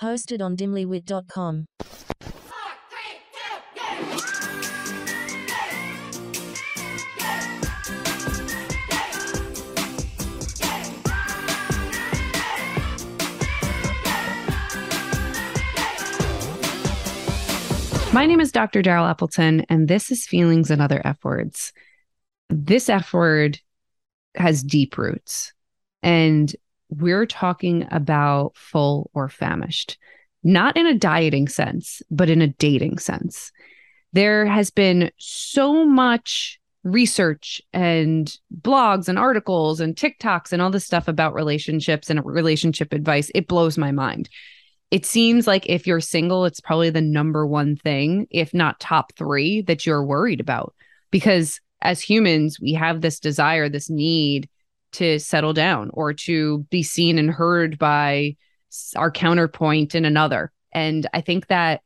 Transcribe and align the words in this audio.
Hosted 0.00 0.40
on 0.40 0.56
dimlywit.com. 0.56 1.66
My 18.14 18.26
name 18.26 18.40
is 18.40 18.52
Dr. 18.52 18.80
Daryl 18.80 19.10
Appleton, 19.10 19.66
and 19.68 19.88
this 19.88 20.12
is 20.12 20.24
Feelings 20.24 20.70
and 20.70 20.80
Other 20.80 21.02
F 21.04 21.24
Words. 21.24 21.72
This 22.48 22.88
F 22.88 23.12
word 23.12 23.58
has 24.36 24.62
deep 24.62 24.96
roots, 24.96 25.52
and 26.00 26.54
we're 27.00 27.26
talking 27.26 27.86
about 27.90 28.56
full 28.56 29.10
or 29.14 29.28
famished, 29.28 29.98
not 30.42 30.76
in 30.76 30.86
a 30.86 30.98
dieting 30.98 31.48
sense, 31.48 32.02
but 32.10 32.30
in 32.30 32.42
a 32.42 32.48
dating 32.48 32.98
sense. 32.98 33.52
There 34.12 34.46
has 34.46 34.70
been 34.70 35.10
so 35.18 35.84
much 35.84 36.60
research 36.84 37.62
and 37.72 38.36
blogs 38.60 39.08
and 39.08 39.18
articles 39.18 39.80
and 39.80 39.96
TikToks 39.96 40.52
and 40.52 40.60
all 40.60 40.70
this 40.70 40.84
stuff 40.84 41.08
about 41.08 41.34
relationships 41.34 42.10
and 42.10 42.24
relationship 42.24 42.92
advice. 42.92 43.30
It 43.34 43.48
blows 43.48 43.78
my 43.78 43.90
mind 43.90 44.28
it 44.94 45.04
seems 45.04 45.48
like 45.48 45.68
if 45.68 45.88
you're 45.88 46.00
single, 46.00 46.44
it's 46.44 46.60
probably 46.60 46.88
the 46.88 47.00
number 47.00 47.44
one 47.44 47.74
thing, 47.74 48.28
if 48.30 48.54
not 48.54 48.78
top 48.78 49.12
three, 49.16 49.60
that 49.62 49.84
you're 49.84 50.04
worried 50.04 50.38
about. 50.38 50.72
Because 51.10 51.60
as 51.82 52.00
humans, 52.00 52.60
we 52.60 52.74
have 52.74 53.00
this 53.00 53.18
desire, 53.18 53.68
this 53.68 53.90
need 53.90 54.48
to 54.94 55.18
settle 55.18 55.52
down 55.52 55.90
or 55.92 56.12
to 56.12 56.64
be 56.70 56.82
seen 56.82 57.18
and 57.18 57.30
heard 57.30 57.78
by 57.78 58.36
our 58.96 59.10
counterpoint 59.10 59.94
in 59.94 60.04
another. 60.04 60.52
And 60.72 61.06
I 61.14 61.20
think 61.20 61.46
that 61.48 61.82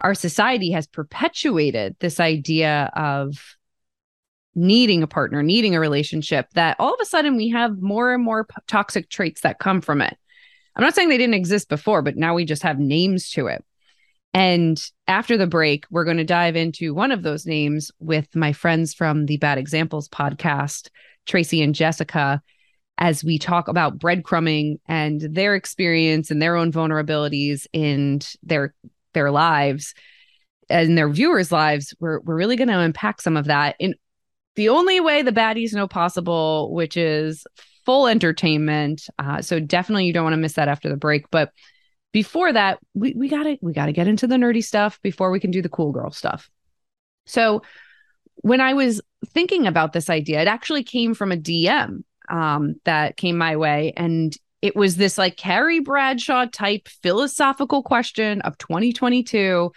our 0.00 0.14
society 0.14 0.72
has 0.72 0.86
perpetuated 0.86 1.96
this 2.00 2.20
idea 2.20 2.90
of 2.94 3.36
needing 4.54 5.02
a 5.02 5.08
partner, 5.08 5.42
needing 5.42 5.74
a 5.74 5.80
relationship, 5.80 6.48
that 6.54 6.76
all 6.78 6.92
of 6.92 7.00
a 7.00 7.06
sudden 7.06 7.36
we 7.36 7.50
have 7.50 7.80
more 7.80 8.12
and 8.12 8.24
more 8.24 8.46
toxic 8.66 9.08
traits 9.08 9.42
that 9.42 9.60
come 9.60 9.80
from 9.80 10.00
it. 10.00 10.16
I'm 10.74 10.84
not 10.84 10.94
saying 10.94 11.08
they 11.08 11.18
didn't 11.18 11.34
exist 11.34 11.68
before, 11.68 12.02
but 12.02 12.16
now 12.16 12.34
we 12.34 12.44
just 12.44 12.62
have 12.62 12.78
names 12.78 13.30
to 13.30 13.46
it. 13.48 13.64
And 14.34 14.80
after 15.06 15.36
the 15.36 15.46
break, 15.46 15.86
we're 15.90 16.04
going 16.04 16.18
to 16.18 16.24
dive 16.24 16.54
into 16.54 16.94
one 16.94 17.12
of 17.12 17.22
those 17.22 17.46
names 17.46 17.90
with 17.98 18.34
my 18.36 18.52
friends 18.52 18.94
from 18.94 19.26
the 19.26 19.38
Bad 19.38 19.58
Examples 19.58 20.08
podcast, 20.08 20.90
Tracy 21.28 21.62
and 21.62 21.74
Jessica, 21.74 22.42
as 22.98 23.22
we 23.22 23.38
talk 23.38 23.68
about 23.68 23.98
breadcrumbing 23.98 24.80
and 24.86 25.20
their 25.20 25.54
experience 25.54 26.32
and 26.32 26.42
their 26.42 26.56
own 26.56 26.72
vulnerabilities 26.72 27.66
in 27.72 28.20
their 28.42 28.74
their 29.14 29.30
lives 29.30 29.94
and 30.68 30.98
their 30.98 31.08
viewers' 31.08 31.52
lives. 31.52 31.94
We're 32.00 32.20
we're 32.20 32.36
really 32.36 32.56
going 32.56 32.68
to 32.68 32.78
unpack 32.78 33.20
some 33.20 33.36
of 33.36 33.46
that 33.46 33.76
in 33.78 33.94
the 34.56 34.70
only 34.70 34.98
way 34.98 35.22
the 35.22 35.32
baddies 35.32 35.72
know 35.72 35.86
possible, 35.86 36.74
which 36.74 36.96
is 36.96 37.46
full 37.86 38.08
entertainment. 38.08 39.06
Uh, 39.18 39.40
so 39.40 39.60
definitely 39.60 40.06
you 40.06 40.12
don't 40.12 40.24
want 40.24 40.34
to 40.34 40.38
miss 40.38 40.54
that 40.54 40.68
after 40.68 40.88
the 40.88 40.96
break. 40.96 41.30
But 41.30 41.52
before 42.12 42.52
that, 42.52 42.78
we 42.94 43.14
we 43.16 43.28
gotta 43.28 43.58
we 43.62 43.72
gotta 43.72 43.92
get 43.92 44.08
into 44.08 44.26
the 44.26 44.36
nerdy 44.36 44.64
stuff 44.64 45.00
before 45.02 45.30
we 45.30 45.40
can 45.40 45.50
do 45.50 45.62
the 45.62 45.68
cool 45.68 45.92
girl 45.92 46.10
stuff. 46.10 46.50
So 47.26 47.62
when 48.42 48.60
I 48.60 48.74
was 48.74 49.00
thinking 49.28 49.66
about 49.66 49.92
this 49.92 50.10
idea, 50.10 50.40
it 50.40 50.48
actually 50.48 50.84
came 50.84 51.14
from 51.14 51.32
a 51.32 51.36
DM 51.36 52.02
um, 52.28 52.74
that 52.84 53.16
came 53.16 53.38
my 53.38 53.56
way, 53.56 53.92
and 53.96 54.36
it 54.62 54.74
was 54.74 54.96
this 54.96 55.18
like 55.18 55.36
Carrie 55.36 55.80
Bradshaw 55.80 56.46
type 56.46 56.88
philosophical 57.02 57.82
question 57.82 58.40
of 58.42 58.58
2022, 58.58 59.72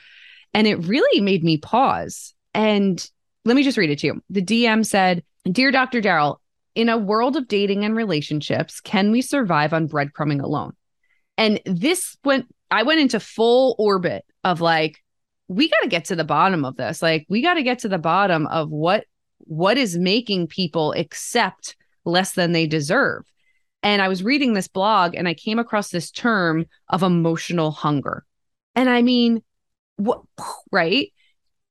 and 0.53 0.67
it 0.67 0.85
really 0.85 1.21
made 1.21 1.43
me 1.43 1.57
pause. 1.57 2.33
And 2.53 3.05
let 3.45 3.55
me 3.55 3.63
just 3.63 3.77
read 3.77 3.89
it 3.89 3.99
to 3.99 4.07
you. 4.07 4.21
The 4.29 4.41
DM 4.41 4.85
said, 4.85 5.23
"Dear 5.51 5.71
Dr. 5.71 6.01
Daryl, 6.01 6.37
in 6.75 6.89
a 6.89 6.97
world 6.97 7.35
of 7.35 7.47
dating 7.47 7.83
and 7.85 7.95
relationships, 7.95 8.79
can 8.79 9.11
we 9.11 9.21
survive 9.21 9.73
on 9.73 9.87
breadcrumbing 9.87 10.41
alone? 10.41 10.73
And 11.37 11.59
this 11.65 12.17
went, 12.23 12.47
I 12.69 12.83
went 12.83 13.01
into 13.01 13.19
full 13.19 13.75
orbit 13.77 14.23
of 14.43 14.61
like, 14.61 14.97
we 15.51 15.69
got 15.69 15.81
to 15.81 15.89
get 15.89 16.05
to 16.05 16.15
the 16.15 16.23
bottom 16.23 16.63
of 16.63 16.77
this. 16.77 17.01
Like, 17.01 17.25
we 17.27 17.41
got 17.41 17.55
to 17.55 17.63
get 17.63 17.79
to 17.79 17.89
the 17.89 17.97
bottom 17.97 18.47
of 18.47 18.69
what 18.69 19.05
what 19.39 19.77
is 19.77 19.97
making 19.97 20.47
people 20.47 20.93
accept 20.93 21.75
less 22.05 22.33
than 22.33 22.51
they 22.51 22.67
deserve. 22.67 23.25
And 23.83 24.01
I 24.01 24.07
was 24.07 24.23
reading 24.23 24.53
this 24.53 24.67
blog 24.67 25.15
and 25.15 25.27
I 25.27 25.33
came 25.33 25.59
across 25.59 25.89
this 25.89 26.11
term 26.11 26.67
of 26.87 27.03
emotional 27.03 27.71
hunger. 27.71 28.23
And 28.75 28.89
I 28.89 29.01
mean, 29.01 29.43
what 29.97 30.21
right? 30.71 31.11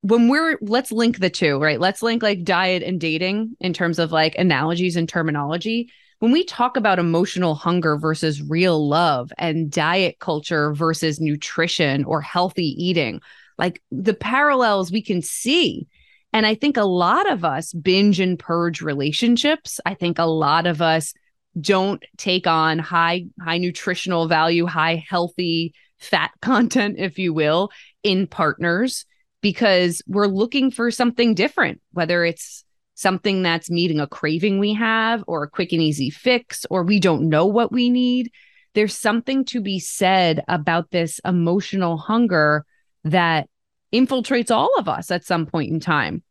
when 0.02 0.28
we're 0.28 0.58
let's 0.62 0.92
link 0.92 1.18
the 1.18 1.30
two, 1.30 1.58
right? 1.58 1.80
Let's 1.80 2.02
link 2.02 2.22
like 2.22 2.44
diet 2.44 2.82
and 2.82 3.00
dating 3.00 3.56
in 3.60 3.72
terms 3.72 3.98
of 3.98 4.12
like 4.12 4.34
analogies 4.36 4.96
and 4.96 5.08
terminology. 5.08 5.90
When 6.20 6.32
we 6.32 6.44
talk 6.44 6.76
about 6.76 6.98
emotional 6.98 7.54
hunger 7.54 7.96
versus 7.96 8.42
real 8.42 8.88
love 8.88 9.32
and 9.38 9.70
diet 9.70 10.18
culture 10.18 10.74
versus 10.74 11.20
nutrition 11.20 12.04
or 12.04 12.20
healthy 12.20 12.74
eating, 12.82 13.20
like 13.60 13.82
the 13.92 14.14
parallels 14.14 14.90
we 14.90 15.02
can 15.02 15.20
see. 15.20 15.86
And 16.32 16.46
I 16.46 16.54
think 16.54 16.76
a 16.76 16.84
lot 16.84 17.30
of 17.30 17.44
us 17.44 17.74
binge 17.74 18.18
and 18.18 18.38
purge 18.38 18.80
relationships. 18.80 19.80
I 19.84 19.94
think 19.94 20.18
a 20.18 20.24
lot 20.24 20.66
of 20.66 20.80
us 20.80 21.12
don't 21.60 22.02
take 22.16 22.46
on 22.46 22.78
high 22.78 23.26
high 23.40 23.58
nutritional 23.58 24.28
value, 24.28 24.66
high 24.66 25.04
healthy 25.06 25.74
fat 25.98 26.30
content 26.42 26.96
if 26.98 27.18
you 27.18 27.34
will 27.34 27.70
in 28.02 28.26
partners 28.26 29.04
because 29.42 30.02
we're 30.06 30.26
looking 30.26 30.70
for 30.70 30.90
something 30.90 31.34
different, 31.34 31.80
whether 31.92 32.24
it's 32.24 32.64
something 32.94 33.42
that's 33.42 33.70
meeting 33.70 34.00
a 34.00 34.06
craving 34.06 34.58
we 34.58 34.72
have 34.74 35.22
or 35.26 35.42
a 35.42 35.50
quick 35.50 35.72
and 35.72 35.82
easy 35.82 36.08
fix, 36.08 36.64
or 36.70 36.82
we 36.82 36.98
don't 36.98 37.28
know 37.28 37.46
what 37.46 37.72
we 37.72 37.90
need. 37.90 38.30
There's 38.74 38.96
something 38.96 39.44
to 39.46 39.60
be 39.60 39.80
said 39.80 40.44
about 40.48 40.90
this 40.90 41.20
emotional 41.26 41.98
hunger 41.98 42.64
that 43.04 43.48
infiltrates 43.92 44.50
all 44.50 44.74
of 44.78 44.88
us 44.88 45.10
at 45.10 45.24
some 45.24 45.46
point 45.46 45.70
in 45.70 45.80
time. 45.80 46.22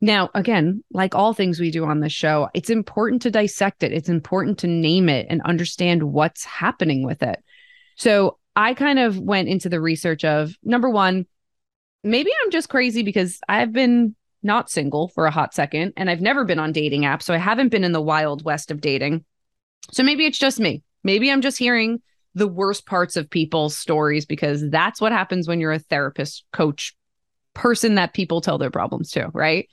Now, 0.00 0.30
again, 0.34 0.84
like 0.92 1.14
all 1.14 1.32
things 1.32 1.60
we 1.60 1.70
do 1.70 1.84
on 1.84 2.00
the 2.00 2.08
show, 2.08 2.48
it's 2.52 2.70
important 2.70 3.22
to 3.22 3.30
dissect 3.30 3.82
it. 3.82 3.92
It's 3.92 4.08
important 4.08 4.58
to 4.58 4.66
name 4.66 5.08
it 5.08 5.26
and 5.30 5.40
understand 5.42 6.02
what's 6.02 6.44
happening 6.44 7.06
with 7.06 7.22
it. 7.22 7.42
So 7.96 8.38
I 8.56 8.74
kind 8.74 8.98
of 8.98 9.18
went 9.18 9.48
into 9.48 9.68
the 9.68 9.80
research 9.80 10.24
of 10.24 10.54
number 10.62 10.90
one, 10.90 11.26
maybe 12.02 12.30
I'm 12.42 12.50
just 12.50 12.68
crazy 12.68 13.02
because 13.02 13.40
I've 13.48 13.72
been 13.72 14.14
not 14.42 14.70
single 14.70 15.08
for 15.08 15.26
a 15.26 15.30
hot 15.30 15.54
second 15.54 15.94
and 15.96 16.10
I've 16.10 16.20
never 16.20 16.44
been 16.44 16.58
on 16.58 16.72
dating 16.72 17.02
apps. 17.02 17.22
So 17.22 17.32
I 17.32 17.38
haven't 17.38 17.70
been 17.70 17.84
in 17.84 17.92
the 17.92 18.02
wild 18.02 18.44
west 18.44 18.70
of 18.70 18.80
dating. 18.80 19.24
So 19.90 20.02
maybe 20.02 20.26
it's 20.26 20.38
just 20.38 20.60
me. 20.60 20.82
Maybe 21.02 21.30
I'm 21.30 21.40
just 21.40 21.58
hearing 21.58 22.02
the 22.34 22.48
worst 22.48 22.86
parts 22.86 23.16
of 23.16 23.30
people's 23.30 23.76
stories 23.76 24.26
because 24.26 24.68
that's 24.70 25.00
what 25.00 25.12
happens 25.12 25.46
when 25.46 25.60
you're 25.60 25.72
a 25.72 25.78
therapist, 25.78 26.44
coach, 26.52 26.96
person 27.54 27.94
that 27.94 28.14
people 28.14 28.40
tell 28.40 28.58
their 28.58 28.70
problems 28.70 29.10
to, 29.12 29.30
right? 29.32 29.68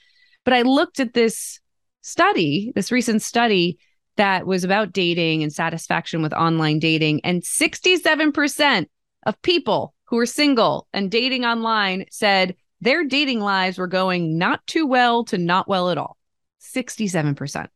But 0.46 0.54
I 0.54 0.62
looked 0.62 1.00
at 1.00 1.14
this 1.14 1.60
study, 2.02 2.72
this 2.76 2.92
recent 2.92 3.22
study 3.22 3.80
that 4.18 4.46
was 4.46 4.64
about 4.64 4.94
dating 4.94 5.42
and 5.42 5.52
satisfaction 5.52 6.22
with 6.22 6.34
online 6.34 6.80
dating, 6.80 7.22
and 7.24 7.42
67% 7.42 8.88
of 9.26 9.42
people 9.42 9.96
who 10.06 10.18
were 10.18 10.26
single 10.26 10.88
and 10.94 11.10
dating 11.10 11.46
online 11.46 12.06
said 12.12 12.56
their 12.82 13.06
dating 13.06 13.40
lives 13.40 13.78
were 13.78 13.88
going 13.88 14.38
not 14.38 14.66
too 14.68 14.86
well 14.86 15.24
to 15.26 15.38
not 15.38 15.68
well 15.68 15.90
at 15.90 15.98
all. 15.98 16.18
67%. 16.62 17.68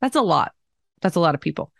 That's 0.00 0.16
a 0.16 0.22
lot. 0.22 0.52
That's 1.00 1.16
a 1.16 1.20
lot 1.20 1.34
of 1.34 1.40
people. 1.40 1.72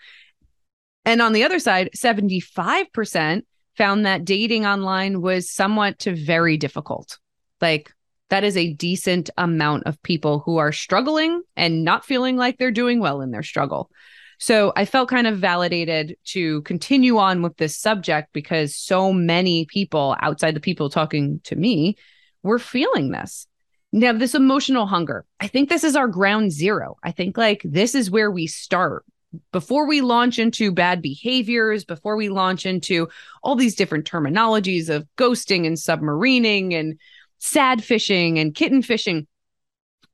And 1.05 1.21
on 1.21 1.33
the 1.33 1.45
other 1.45 1.59
side, 1.59 1.91
75% 1.97 3.43
found 3.77 4.07
that 4.07 4.25
dating 4.25 4.67
online 4.67 5.21
was 5.21 5.51
somewhat 5.51 5.99
to 6.01 6.15
very 6.15 6.57
difficult. 6.57 7.19
Like 7.61 7.93
that 8.31 8.45
is 8.45 8.57
a 8.57 8.73
decent 8.73 9.31
amount 9.37 9.85
of 9.87 10.03
people 10.03 10.41
who 10.41 10.57
are 10.57 10.73
struggling 10.73 11.43
and 11.57 11.85
not 11.85 12.05
feeling 12.05 12.37
like 12.37 12.59
they're 12.59 12.71
doing 12.71 13.01
well 13.01 13.21
in 13.21 13.31
their 13.31 13.43
struggle. 13.43 13.91
So 14.39 14.73
I 14.77 14.85
felt 14.85 15.09
kind 15.09 15.27
of 15.27 15.39
validated 15.39 16.17
to 16.27 16.63
continue 16.63 17.19
on 17.19 17.43
with 17.43 17.57
this 17.57 17.77
subject 17.77 18.33
because 18.33 18.75
so 18.75 19.13
many 19.13 19.67
people 19.67 20.17
outside 20.21 20.55
the 20.55 20.61
people 20.61 20.91
talking 20.91 21.41
to 21.45 21.57
me 21.57 21.97
were 22.43 22.59
feeling 22.59 23.11
this. 23.11 23.47
Now, 23.93 24.13
this 24.13 24.35
emotional 24.35 24.87
hunger, 24.87 25.25
I 25.39 25.47
think 25.47 25.69
this 25.69 25.85
is 25.85 25.95
our 25.95 26.09
ground 26.09 26.51
zero. 26.51 26.97
I 27.05 27.13
think 27.13 27.39
like 27.39 27.63
this 27.65 27.95
is 27.95 28.11
where 28.11 28.31
we 28.31 28.49
start 28.49 29.05
before 29.53 29.87
we 29.87 30.01
launch 30.01 30.39
into 30.39 30.73
bad 30.73 31.03
behaviors, 31.03 31.85
before 31.85 32.17
we 32.17 32.29
launch 32.29 32.67
into 32.67 33.09
all 33.43 33.57
these 33.57 33.75
different 33.75 34.11
terminologies 34.11 34.89
of 34.89 35.07
ghosting 35.17 35.67
and 35.67 35.77
submarining 35.77 36.75
and 36.75 36.99
sad 37.39 37.83
fishing 37.83 38.39
and 38.39 38.55
kitten 38.55 38.83
fishing, 38.83 39.27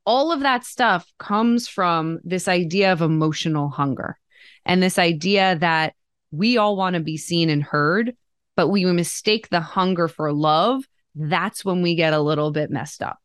all 0.05 0.33
of 0.33 0.41
that 0.41 0.65
stuff 0.65 1.11
comes 1.19 1.69
from 1.69 2.19
this 2.25 2.49
idea 2.49 2.93
of 2.93 3.03
emotional 3.03 3.69
hunger 3.69 4.19
and 4.65 4.83
this 4.83 4.99
idea 4.99 5.57
that 5.57 5.95
we 6.31 6.57
all 6.57 6.77
want 6.77 6.95
to 6.95 7.01
be 7.01 7.17
seen 7.17 7.51
and 7.51 7.63
heard, 7.63 8.17
but 8.57 8.69
we 8.69 8.85
mistake 8.85 9.49
the 9.49 9.61
hunger 9.61 10.09
for 10.09 10.33
love. 10.33 10.85
That's 11.15 11.65
when 11.65 11.83
we 11.83 11.95
get 11.95 12.13
a 12.13 12.21
little 12.21 12.51
bit 12.51 12.71
messed 12.71 13.03
up. 13.03 13.19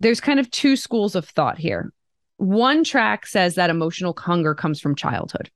There's 0.00 0.20
kind 0.20 0.40
of 0.40 0.50
two 0.50 0.76
schools 0.76 1.14
of 1.14 1.28
thought 1.28 1.58
here. 1.58 1.92
One 2.40 2.84
track 2.84 3.26
says 3.26 3.56
that 3.56 3.68
emotional 3.68 4.14
hunger 4.16 4.54
comes 4.54 4.80
from 4.80 4.94
childhood, 4.94 5.50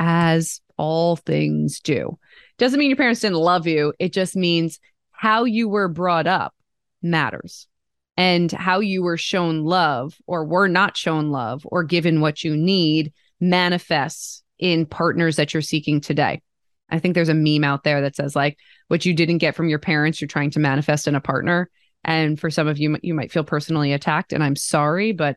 as 0.00 0.60
all 0.76 1.14
things 1.14 1.78
do. 1.78 2.18
Doesn't 2.58 2.80
mean 2.80 2.90
your 2.90 2.96
parents 2.96 3.20
didn't 3.20 3.38
love 3.38 3.68
you. 3.68 3.94
It 4.00 4.12
just 4.12 4.34
means 4.34 4.80
how 5.12 5.44
you 5.44 5.68
were 5.68 5.86
brought 5.86 6.26
up 6.26 6.56
matters 7.02 7.68
and 8.16 8.50
how 8.50 8.80
you 8.80 9.04
were 9.04 9.16
shown 9.16 9.62
love 9.62 10.16
or 10.26 10.44
were 10.44 10.66
not 10.66 10.96
shown 10.96 11.30
love 11.30 11.62
or 11.66 11.84
given 11.84 12.20
what 12.20 12.42
you 12.42 12.56
need 12.56 13.12
manifests 13.38 14.42
in 14.58 14.86
partners 14.86 15.36
that 15.36 15.54
you're 15.54 15.62
seeking 15.62 16.00
today. 16.00 16.42
I 16.88 16.98
think 16.98 17.14
there's 17.14 17.28
a 17.28 17.34
meme 17.34 17.62
out 17.62 17.84
there 17.84 18.00
that 18.00 18.16
says 18.16 18.34
like 18.34 18.58
what 18.88 19.06
you 19.06 19.14
didn't 19.14 19.38
get 19.38 19.54
from 19.54 19.68
your 19.68 19.78
parents 19.78 20.20
you're 20.20 20.26
trying 20.26 20.50
to 20.50 20.58
manifest 20.58 21.06
in 21.06 21.14
a 21.14 21.20
partner 21.20 21.70
and 22.02 22.40
for 22.40 22.50
some 22.50 22.66
of 22.66 22.76
you 22.76 22.98
you 23.02 23.14
might 23.14 23.30
feel 23.30 23.44
personally 23.44 23.92
attacked 23.92 24.32
and 24.32 24.42
I'm 24.42 24.56
sorry 24.56 25.12
but 25.12 25.36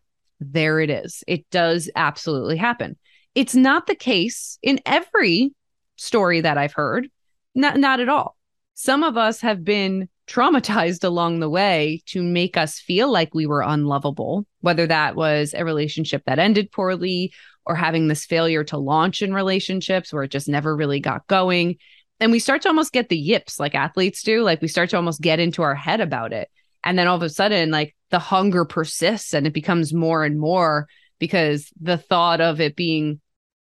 there 0.52 0.80
it 0.80 0.90
is. 0.90 1.24
It 1.28 1.50
does 1.50 1.90
absolutely 1.96 2.58
happen. 2.58 2.98
It's 3.36 3.56
not 3.56 3.88
the 3.88 3.96
case 3.96 4.58
in 4.62 4.80
every 4.86 5.54
story 5.96 6.42
that 6.42 6.58
I've 6.58 6.74
heard. 6.74 7.10
Not 7.56 7.78
not 7.78 8.00
at 8.00 8.10
all. 8.10 8.36
Some 8.74 9.04
of 9.04 9.18
us 9.18 9.42
have 9.42 9.64
been 9.64 10.10
traumatized 10.28 11.04
along 11.04 11.40
the 11.40 11.50
way 11.50 12.02
to 12.08 12.22
make 12.22 12.58
us 12.58 12.80
feel 12.80 13.12
like 13.12 13.34
we 13.34 13.46
were 13.46 13.62
unlovable, 13.62 14.46
whether 14.62 14.88
that 14.88 15.16
was 15.16 15.54
a 15.54 15.66
relationship 15.66 16.24
that 16.26 16.40
ended 16.40 16.72
poorly 16.72 17.34
or 17.66 17.76
having 17.76 18.08
this 18.08 18.26
failure 18.26 18.64
to 18.66 18.78
launch 18.78 19.22
in 19.22 19.34
relationships 19.34 20.12
where 20.12 20.24
it 20.24 20.32
just 20.32 20.50
never 20.50 20.76
really 20.76 21.00
got 21.00 21.28
going. 21.28 21.78
And 22.20 22.32
we 22.32 22.40
start 22.40 22.62
to 22.64 22.68
almost 22.68 22.94
get 22.94 23.10
the 23.10 23.18
yips 23.18 23.60
like 23.60 23.76
athletes 23.76 24.24
do. 24.24 24.44
Like 24.44 24.62
we 24.62 24.68
start 24.68 24.90
to 24.92 24.98
almost 24.98 25.22
get 25.22 25.40
into 25.40 25.62
our 25.62 25.76
head 25.76 26.02
about 26.02 26.34
it. 26.34 26.50
And 26.84 27.00
then 27.00 27.08
all 27.08 27.16
of 27.16 27.24
a 27.24 27.30
sudden, 27.30 27.72
like 27.72 27.96
the 28.14 28.20
hunger 28.20 28.64
persists 28.64 29.34
and 29.34 29.48
it 29.48 29.54
becomes 29.54 29.92
more 29.92 30.24
and 30.24 30.40
more 30.40 30.88
because 31.18 31.72
the 31.82 31.98
thought 31.98 32.42
of 32.42 32.62
it 32.62 32.76
being 32.76 33.20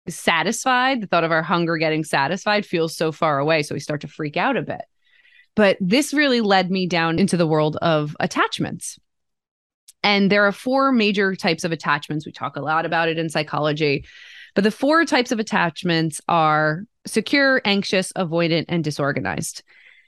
satisfied, 0.07 1.01
the 1.01 1.07
thought 1.07 1.25
of 1.25 1.33
our 1.33 1.44
hunger 1.44 1.75
getting 1.75 2.05
satisfied 2.05 2.65
feels 2.65 2.95
so 2.95 3.11
far 3.11 3.39
away. 3.39 3.61
So 3.61 3.75
we 3.75 3.81
start 3.81 3.99
to 4.01 4.07
freak 4.07 4.38
out 4.38 4.55
a 4.55 4.61
bit. 4.61 4.83
But 5.57 5.75
this 5.81 6.13
really 6.13 6.39
led 6.39 6.71
me 6.71 6.88
down 6.88 7.19
into 7.19 7.35
the 7.35 7.45
world 7.45 7.75
of 7.81 8.15
attachments. 8.21 8.97
And 10.01 10.31
there 10.31 10.45
are 10.45 10.53
four 10.53 10.94
major 10.94 11.35
types 11.35 11.65
of 11.65 11.73
attachments. 11.73 12.25
We 12.25 12.31
talk 12.31 12.55
a 12.55 12.61
lot 12.61 12.85
about 12.85 13.09
it 13.09 13.17
in 13.17 13.29
psychology. 13.29 14.05
But 14.55 14.63
the 14.63 14.71
four 14.71 15.03
types 15.03 15.33
of 15.33 15.39
attachments 15.39 16.21
are 16.29 16.83
secure, 17.05 17.61
anxious, 17.65 18.13
avoidant, 18.13 18.65
and 18.69 18.81
disorganized. 18.81 19.61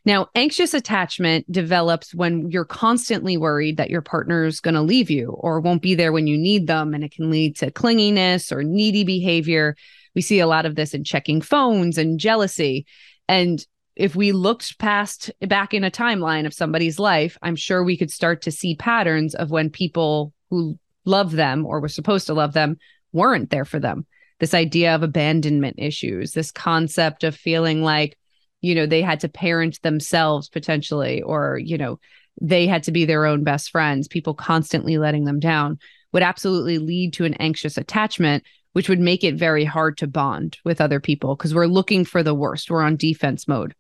Now, 0.06 0.28
anxious 0.36 0.74
attachment 0.74 1.52
develops 1.52 2.16
when 2.16 2.50
you're 2.52 2.66
constantly 2.66 3.38
worried 3.38 3.78
that 3.78 3.90
your 3.90 4.02
partner's 4.02 4.60
going 4.60 4.76
to 4.76 4.82
leave 4.82 5.10
you 5.10 5.30
or 5.30 5.60
won't 5.60 5.82
be 5.82 5.96
there 5.96 6.12
when 6.12 6.28
you 6.28 6.38
need 6.38 6.68
them. 6.68 6.94
And 6.94 7.04
it 7.04 7.12
can 7.12 7.30
lead 7.30 7.58
to 7.58 7.72
clinginess 7.72 8.52
or 8.52 8.64
needy 8.64 9.04
behavior. 9.04 9.76
We 10.16 10.22
see 10.22 10.40
a 10.40 10.48
lot 10.48 10.66
of 10.66 10.76
this 10.76 10.94
in 10.94 11.04
checking 11.04 11.42
phones 11.42 11.98
and 11.98 12.20
jealousy. 12.20 12.86
And 13.28 13.66
if 13.96 14.16
we 14.16 14.32
looked 14.32 14.80
past 14.80 15.30
back 15.42 15.74
in 15.74 15.84
a 15.84 15.92
timeline 15.92 16.46
of 16.46 16.54
somebody's 16.54 17.00
life, 17.00 17.38
I'm 17.42 17.58
sure 17.58 17.84
we 17.84 17.98
could 17.98 18.12
start 18.12 18.42
to 18.44 18.52
see 18.52 18.76
patterns 18.76 19.36
of 19.36 19.52
when 19.52 19.70
people 19.70 20.34
who 20.50 20.80
love 21.06 21.34
them 21.34 21.66
or 21.66 21.82
were 21.82 21.90
supposed 21.90 22.28
to 22.28 22.34
love 22.34 22.54
them 22.54 22.78
weren't 23.12 23.50
there 23.50 23.66
for 23.66 23.80
them. 23.80 24.06
This 24.40 24.54
idea 24.54 24.96
of 24.96 25.04
abandonment 25.04 25.76
issues, 25.78 26.32
this 26.32 26.52
concept 26.52 27.26
of 27.26 27.36
feeling 27.36 27.84
like 27.84 28.18
you 28.62 28.76
know 28.76 28.86
they 28.86 29.02
had 29.02 29.20
to 29.20 29.30
parent 29.30 29.82
themselves 29.82 30.50
potentially 30.50 31.22
or 31.22 31.58
you 31.58 31.78
know 31.78 32.00
they 32.42 32.68
had 32.68 32.84
to 32.84 32.92
be 32.92 33.06
their 33.06 33.26
own 33.26 33.44
best 33.44 33.72
friends 33.72 34.08
people 34.08 34.34
constantly 34.34 34.98
letting 34.98 35.26
them 35.26 35.40
down 35.40 35.78
would 36.12 36.24
absolutely 36.24 36.78
lead 36.78 37.14
to 37.14 37.26
an 37.26 37.34
anxious 37.36 37.78
attachment 37.78 38.44
which 38.74 38.90
would 38.90 39.00
make 39.00 39.24
it 39.24 39.36
very 39.36 39.66
hard 39.66 39.98
to 39.98 40.08
bond 40.08 40.58
with 40.64 40.82
other 40.82 41.00
people 41.00 41.36
because 41.36 41.54
we're 41.54 41.66
looking 41.66 42.06
for 42.06 42.24
the 42.24 42.36
worst 42.36 42.70
we're 42.70 42.84
on 42.84 42.96
defense 42.96 43.48
mode. 43.48 43.74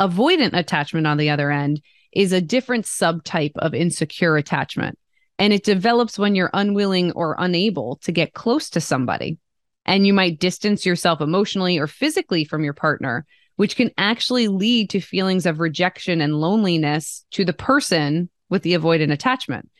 Avoidant 0.00 0.54
attachment 0.54 1.06
on 1.06 1.18
the 1.18 1.30
other 1.30 1.50
end 1.50 1.80
is 2.12 2.32
a 2.32 2.40
different 2.40 2.84
subtype 2.84 3.56
of 3.56 3.74
insecure 3.74 4.36
attachment 4.36 4.98
and 5.38 5.52
it 5.52 5.64
develops 5.64 6.18
when 6.18 6.34
you're 6.34 6.50
unwilling 6.52 7.12
or 7.12 7.36
unable 7.38 7.96
to 7.96 8.12
get 8.12 8.34
close 8.34 8.70
to 8.70 8.80
somebody 8.80 9.38
and 9.86 10.06
you 10.06 10.12
might 10.12 10.40
distance 10.40 10.86
yourself 10.86 11.20
emotionally 11.20 11.78
or 11.78 11.86
physically 11.86 12.44
from 12.44 12.64
your 12.64 12.72
partner 12.72 13.26
which 13.56 13.76
can 13.76 13.90
actually 13.96 14.48
lead 14.48 14.90
to 14.90 15.00
feelings 15.00 15.46
of 15.46 15.60
rejection 15.60 16.20
and 16.20 16.40
loneliness 16.40 17.24
to 17.32 17.44
the 17.44 17.52
person 17.52 18.28
with 18.50 18.62
the 18.62 18.74
avoidant 18.74 19.12
attachment. 19.12 19.70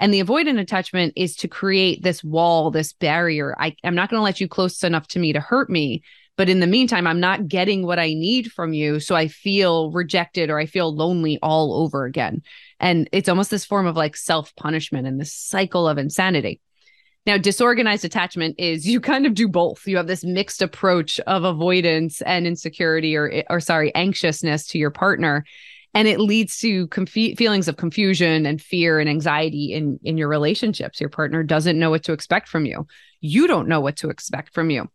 And 0.00 0.14
the 0.14 0.22
avoidant 0.22 0.60
attachment 0.60 1.12
is 1.16 1.36
to 1.36 1.48
create 1.48 2.02
this 2.02 2.22
wall, 2.22 2.70
this 2.70 2.92
barrier. 2.92 3.56
I, 3.58 3.74
am 3.82 3.94
not 3.94 4.10
going 4.10 4.20
to 4.20 4.24
let 4.24 4.40
you 4.40 4.48
close 4.48 4.82
enough 4.84 5.08
to 5.08 5.18
me 5.18 5.32
to 5.32 5.40
hurt 5.40 5.68
me. 5.68 6.02
But 6.36 6.48
in 6.48 6.60
the 6.60 6.68
meantime, 6.68 7.08
I'm 7.08 7.18
not 7.18 7.48
getting 7.48 7.84
what 7.84 7.98
I 7.98 8.14
need 8.14 8.52
from 8.52 8.72
you. 8.72 9.00
So 9.00 9.16
I 9.16 9.26
feel 9.26 9.90
rejected 9.90 10.50
or 10.50 10.58
I 10.58 10.66
feel 10.66 10.94
lonely 10.94 11.36
all 11.42 11.82
over 11.82 12.04
again. 12.04 12.42
And 12.78 13.08
it's 13.10 13.28
almost 13.28 13.50
this 13.50 13.64
form 13.64 13.86
of 13.86 13.96
like 13.96 14.16
self 14.16 14.54
punishment 14.54 15.08
and 15.08 15.20
this 15.20 15.32
cycle 15.32 15.88
of 15.88 15.98
insanity. 15.98 16.60
Now, 17.28 17.36
disorganized 17.36 18.06
attachment 18.06 18.54
is 18.56 18.88
you 18.88 19.02
kind 19.02 19.26
of 19.26 19.34
do 19.34 19.48
both. 19.48 19.86
You 19.86 19.98
have 19.98 20.06
this 20.06 20.24
mixed 20.24 20.62
approach 20.62 21.20
of 21.20 21.44
avoidance 21.44 22.22
and 22.22 22.46
insecurity 22.46 23.14
or 23.16 23.44
or 23.50 23.60
sorry, 23.60 23.94
anxiousness 23.94 24.66
to 24.68 24.78
your 24.78 24.90
partner 24.90 25.44
and 25.92 26.08
it 26.08 26.20
leads 26.20 26.58
to 26.60 26.88
feelings 27.36 27.68
of 27.68 27.76
confusion 27.76 28.46
and 28.46 28.62
fear 28.62 28.98
and 28.98 29.10
anxiety 29.10 29.74
in 29.74 30.00
in 30.04 30.16
your 30.16 30.28
relationships. 30.28 31.02
Your 31.02 31.10
partner 31.10 31.42
doesn't 31.42 31.78
know 31.78 31.90
what 31.90 32.04
to 32.04 32.14
expect 32.14 32.48
from 32.48 32.64
you. 32.64 32.86
You 33.20 33.46
don't 33.46 33.68
know 33.68 33.82
what 33.82 33.96
to 33.96 34.08
expect 34.08 34.54
from 34.54 34.70
you. 34.70 34.88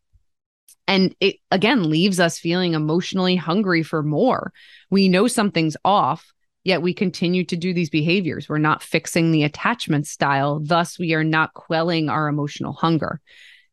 And 0.87 1.15
it 1.19 1.35
again 1.51 1.87
leaves 1.87 2.19
us 2.19 2.39
feeling 2.39 2.73
emotionally 2.73 3.35
hungry 3.35 3.83
for 3.83 4.01
more. 4.01 4.53
We 4.89 5.07
know 5.07 5.27
something's 5.27 5.77
off, 5.85 6.33
Yet 6.63 6.81
we 6.81 6.93
continue 6.93 7.43
to 7.45 7.57
do 7.57 7.73
these 7.73 7.89
behaviors. 7.89 8.47
We're 8.47 8.57
not 8.57 8.83
fixing 8.83 9.31
the 9.31 9.43
attachment 9.43 10.07
style. 10.07 10.61
Thus, 10.63 10.97
we 10.97 11.13
are 11.13 11.23
not 11.23 11.53
quelling 11.53 12.09
our 12.09 12.27
emotional 12.27 12.73
hunger. 12.73 13.19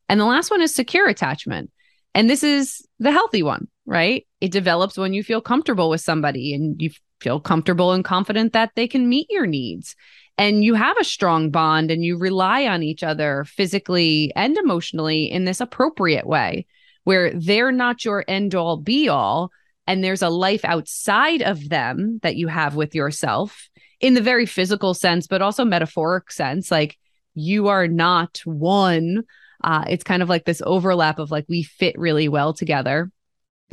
And 0.09 0.19
the 0.19 0.25
last 0.25 0.51
one 0.51 0.61
is 0.61 0.75
secure 0.75 1.07
attachment. 1.07 1.71
And 2.13 2.29
this 2.29 2.43
is 2.43 2.85
the 2.99 3.11
healthy 3.11 3.43
one, 3.43 3.69
right? 3.85 4.27
It 4.41 4.51
develops 4.51 4.97
when 4.97 5.13
you 5.13 5.23
feel 5.23 5.39
comfortable 5.39 5.89
with 5.89 6.01
somebody 6.01 6.53
and 6.53 6.81
you 6.81 6.89
feel 7.21 7.39
comfortable 7.39 7.93
and 7.93 8.03
confident 8.03 8.51
that 8.53 8.71
they 8.75 8.87
can 8.87 9.07
meet 9.07 9.27
your 9.29 9.45
needs. 9.45 9.95
And 10.37 10.63
you 10.63 10.73
have 10.73 10.97
a 10.99 11.05
strong 11.05 11.51
bond 11.51 11.91
and 11.91 12.03
you 12.03 12.17
rely 12.17 12.65
on 12.65 12.83
each 12.83 13.03
other 13.03 13.45
physically 13.45 14.33
and 14.35 14.57
emotionally 14.57 15.31
in 15.31 15.45
this 15.45 15.61
appropriate 15.61 16.25
way 16.25 16.65
where 17.03 17.31
they're 17.33 17.71
not 17.71 18.05
your 18.05 18.25
end 18.27 18.55
all 18.55 18.77
be 18.77 19.07
all, 19.07 19.51
and 19.91 20.03
there's 20.03 20.21
a 20.21 20.29
life 20.29 20.63
outside 20.63 21.41
of 21.41 21.67
them 21.67 22.19
that 22.23 22.37
you 22.37 22.47
have 22.47 22.75
with 22.75 22.95
yourself 22.95 23.69
in 23.99 24.13
the 24.13 24.21
very 24.21 24.45
physical 24.45 24.93
sense 24.93 25.27
but 25.27 25.41
also 25.41 25.65
metaphoric 25.65 26.31
sense 26.31 26.71
like 26.71 26.97
you 27.33 27.67
are 27.67 27.87
not 27.87 28.41
one. 28.45 29.23
Uh, 29.63 29.85
it's 29.87 30.03
kind 30.03 30.23
of 30.23 30.29
like 30.29 30.45
this 30.45 30.61
overlap 30.65 31.19
of 31.19 31.31
like 31.31 31.45
we 31.47 31.63
fit 31.63 31.97
really 31.97 32.27
well 32.27 32.53
together. 32.53 33.11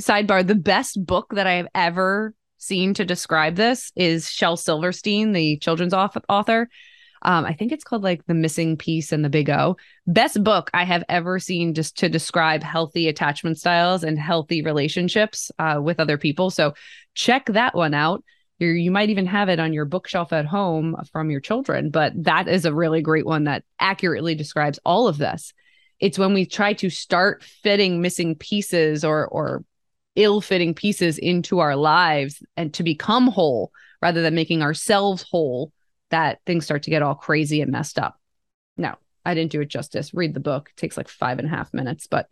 Sidebar 0.01 0.47
the 0.47 0.55
best 0.55 1.05
book 1.05 1.27
that 1.33 1.49
i 1.49 1.55
have 1.55 1.67
ever 1.75 2.33
seen 2.57 2.95
to 2.95 3.05
describe 3.05 3.57
this 3.57 3.91
is 3.97 4.31
shel 4.31 4.57
silverstein 4.57 5.33
the 5.33 5.59
children's 5.59 5.95
author 5.95 6.69
um, 7.23 7.45
I 7.45 7.53
think 7.53 7.73
it's 7.73 7.85
called 7.85 8.03
like 8.03 8.25
The 8.27 8.35
Missing 8.35 8.77
Piece 8.77 9.13
and 9.13 9.25
the 9.25 9.29
Big 9.29 9.51
O. 9.51 9.77
Best 10.07 10.43
book 10.43 10.71
I 10.73 10.85
have 10.85 11.05
ever 11.09 11.39
seen 11.39 11.75
just 11.75 11.99
to 11.99 12.09
describe 12.09 12.63
healthy 12.63 13.09
attachment 13.09 13.59
styles 13.59 14.05
and 14.05 14.19
healthy 14.19 14.63
relationships 14.63 15.51
uh, 15.59 15.81
with 15.83 16.01
other 16.01 16.19
people. 16.19 16.51
So 16.51 16.75
check 17.15 17.47
that 17.47 17.75
one 17.75 17.95
out. 17.95 18.23
You're, 18.59 18.75
you 18.75 18.91
might 18.91 19.11
even 19.11 19.27
have 19.27 19.49
it 19.49 19.61
on 19.61 19.73
your 19.73 19.85
bookshelf 19.85 20.33
at 20.33 20.47
home 20.47 20.97
from 21.13 21.31
your 21.31 21.41
children, 21.41 21.91
but 21.91 22.13
that 22.25 22.49
is 22.49 22.65
a 22.65 22.75
really 22.75 23.03
great 23.03 23.27
one 23.27 23.45
that 23.45 23.65
accurately 23.79 24.35
describes 24.35 24.81
all 24.85 25.09
of 25.09 25.19
this. 25.19 25.53
It's 26.01 26.19
when 26.19 26.35
we 26.35 26.47
try 26.47 26.75
to 26.75 26.91
start 26.91 27.43
fitting 27.43 28.01
missing 28.01 28.37
pieces 28.37 29.05
or 29.05 29.27
or 29.27 29.65
ill-fitting 30.17 30.75
pieces 30.75 31.17
into 31.19 31.61
our 31.61 31.77
lives 31.77 32.43
and 32.57 32.75
to 32.75 32.83
become 32.83 33.29
whole 33.29 33.71
rather 34.03 34.21
than 34.21 34.35
making 34.35 34.63
ourselves 34.63 35.23
whole 35.23 35.73
that 36.11 36.41
things 36.47 36.65
start 36.65 36.85
to 36.85 36.91
get 36.91 37.03
all 37.03 37.15
crazy 37.15 37.61
and 37.61 37.73
messed 37.73 37.99
up. 37.99 38.19
No, 38.77 38.95
I 39.25 39.35
didn't 39.35 39.53
do 39.53 39.61
it 39.61 39.69
justice. 39.69 40.15
Read 40.15 40.35
the 40.35 40.41
book. 40.41 40.71
It 40.71 40.77
takes 40.79 40.97
like 40.97 41.09
five 41.09 41.39
and 41.39 41.47
a 41.47 41.51
half 41.51 41.75
minutes, 41.75 42.07
but 42.07 42.29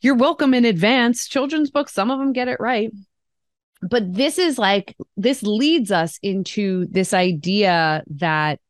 you're 0.00 0.14
welcome 0.14 0.54
in 0.54 0.64
advance. 0.64 1.28
Children's 1.28 1.70
books, 1.70 1.92
some 1.92 2.10
of 2.10 2.18
them 2.18 2.32
get 2.32 2.48
it 2.48 2.60
right. 2.60 2.90
But 3.82 4.12
this 4.14 4.38
is 4.38 4.58
like, 4.58 4.96
this 5.16 5.42
leads 5.42 5.90
us 5.90 6.18
into 6.22 6.86
this 6.90 7.14
idea 7.14 8.04
that 8.16 8.60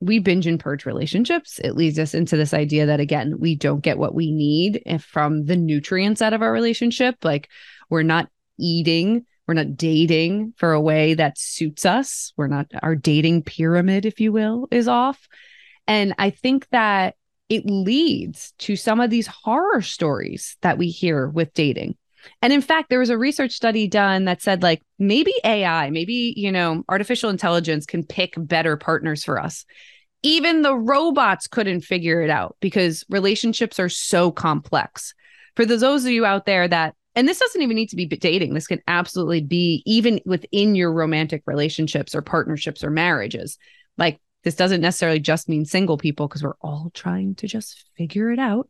we 0.00 0.18
binge 0.18 0.46
and 0.46 0.60
purge 0.60 0.86
relationships. 0.86 1.58
It 1.58 1.74
leads 1.74 1.98
us 1.98 2.14
into 2.14 2.36
this 2.36 2.54
idea 2.54 2.86
that, 2.86 3.00
again, 3.00 3.36
we 3.38 3.56
don't 3.56 3.82
get 3.82 3.98
what 3.98 4.14
we 4.14 4.30
need 4.30 4.82
from 5.00 5.46
the 5.46 5.56
nutrients 5.56 6.22
out 6.22 6.34
of 6.34 6.42
our 6.42 6.52
relationship. 6.52 7.16
Like, 7.24 7.48
we're 7.88 8.02
not 8.02 8.28
eating 8.58 9.26
we're 9.46 9.54
not 9.54 9.76
dating 9.76 10.54
for 10.56 10.72
a 10.72 10.80
way 10.80 11.14
that 11.14 11.38
suits 11.38 11.84
us. 11.84 12.32
We're 12.36 12.46
not, 12.46 12.66
our 12.82 12.96
dating 12.96 13.42
pyramid, 13.42 14.06
if 14.06 14.20
you 14.20 14.32
will, 14.32 14.68
is 14.70 14.88
off. 14.88 15.28
And 15.86 16.14
I 16.18 16.30
think 16.30 16.68
that 16.70 17.16
it 17.48 17.66
leads 17.66 18.52
to 18.58 18.76
some 18.76 19.00
of 19.00 19.10
these 19.10 19.26
horror 19.26 19.82
stories 19.82 20.56
that 20.62 20.78
we 20.78 20.88
hear 20.88 21.28
with 21.28 21.52
dating. 21.52 21.96
And 22.40 22.54
in 22.54 22.62
fact, 22.62 22.88
there 22.88 23.00
was 23.00 23.10
a 23.10 23.18
research 23.18 23.52
study 23.52 23.86
done 23.86 24.24
that 24.24 24.40
said, 24.40 24.62
like, 24.62 24.80
maybe 24.98 25.34
AI, 25.44 25.90
maybe, 25.90 26.32
you 26.36 26.50
know, 26.50 26.82
artificial 26.88 27.28
intelligence 27.28 27.84
can 27.84 28.02
pick 28.02 28.34
better 28.38 28.78
partners 28.78 29.24
for 29.24 29.38
us. 29.38 29.66
Even 30.22 30.62
the 30.62 30.74
robots 30.74 31.46
couldn't 31.46 31.82
figure 31.82 32.22
it 32.22 32.30
out 32.30 32.56
because 32.60 33.04
relationships 33.10 33.78
are 33.78 33.90
so 33.90 34.30
complex. 34.32 35.12
For 35.54 35.66
those 35.66 36.06
of 36.06 36.10
you 36.10 36.24
out 36.24 36.46
there 36.46 36.66
that 36.66 36.94
and 37.16 37.28
this 37.28 37.38
doesn't 37.38 37.62
even 37.62 37.76
need 37.76 37.90
to 37.90 37.96
be 37.96 38.06
dating. 38.06 38.54
This 38.54 38.66
can 38.66 38.82
absolutely 38.88 39.40
be 39.40 39.82
even 39.86 40.20
within 40.24 40.74
your 40.74 40.92
romantic 40.92 41.42
relationships 41.46 42.14
or 42.14 42.22
partnerships 42.22 42.82
or 42.82 42.90
marriages. 42.90 43.58
Like 43.96 44.20
this 44.42 44.56
doesn't 44.56 44.80
necessarily 44.80 45.20
just 45.20 45.48
mean 45.48 45.64
single 45.64 45.96
people 45.96 46.26
because 46.26 46.42
we're 46.42 46.56
all 46.60 46.90
trying 46.92 47.36
to 47.36 47.46
just 47.46 47.84
figure 47.96 48.30
it 48.30 48.38
out. 48.38 48.68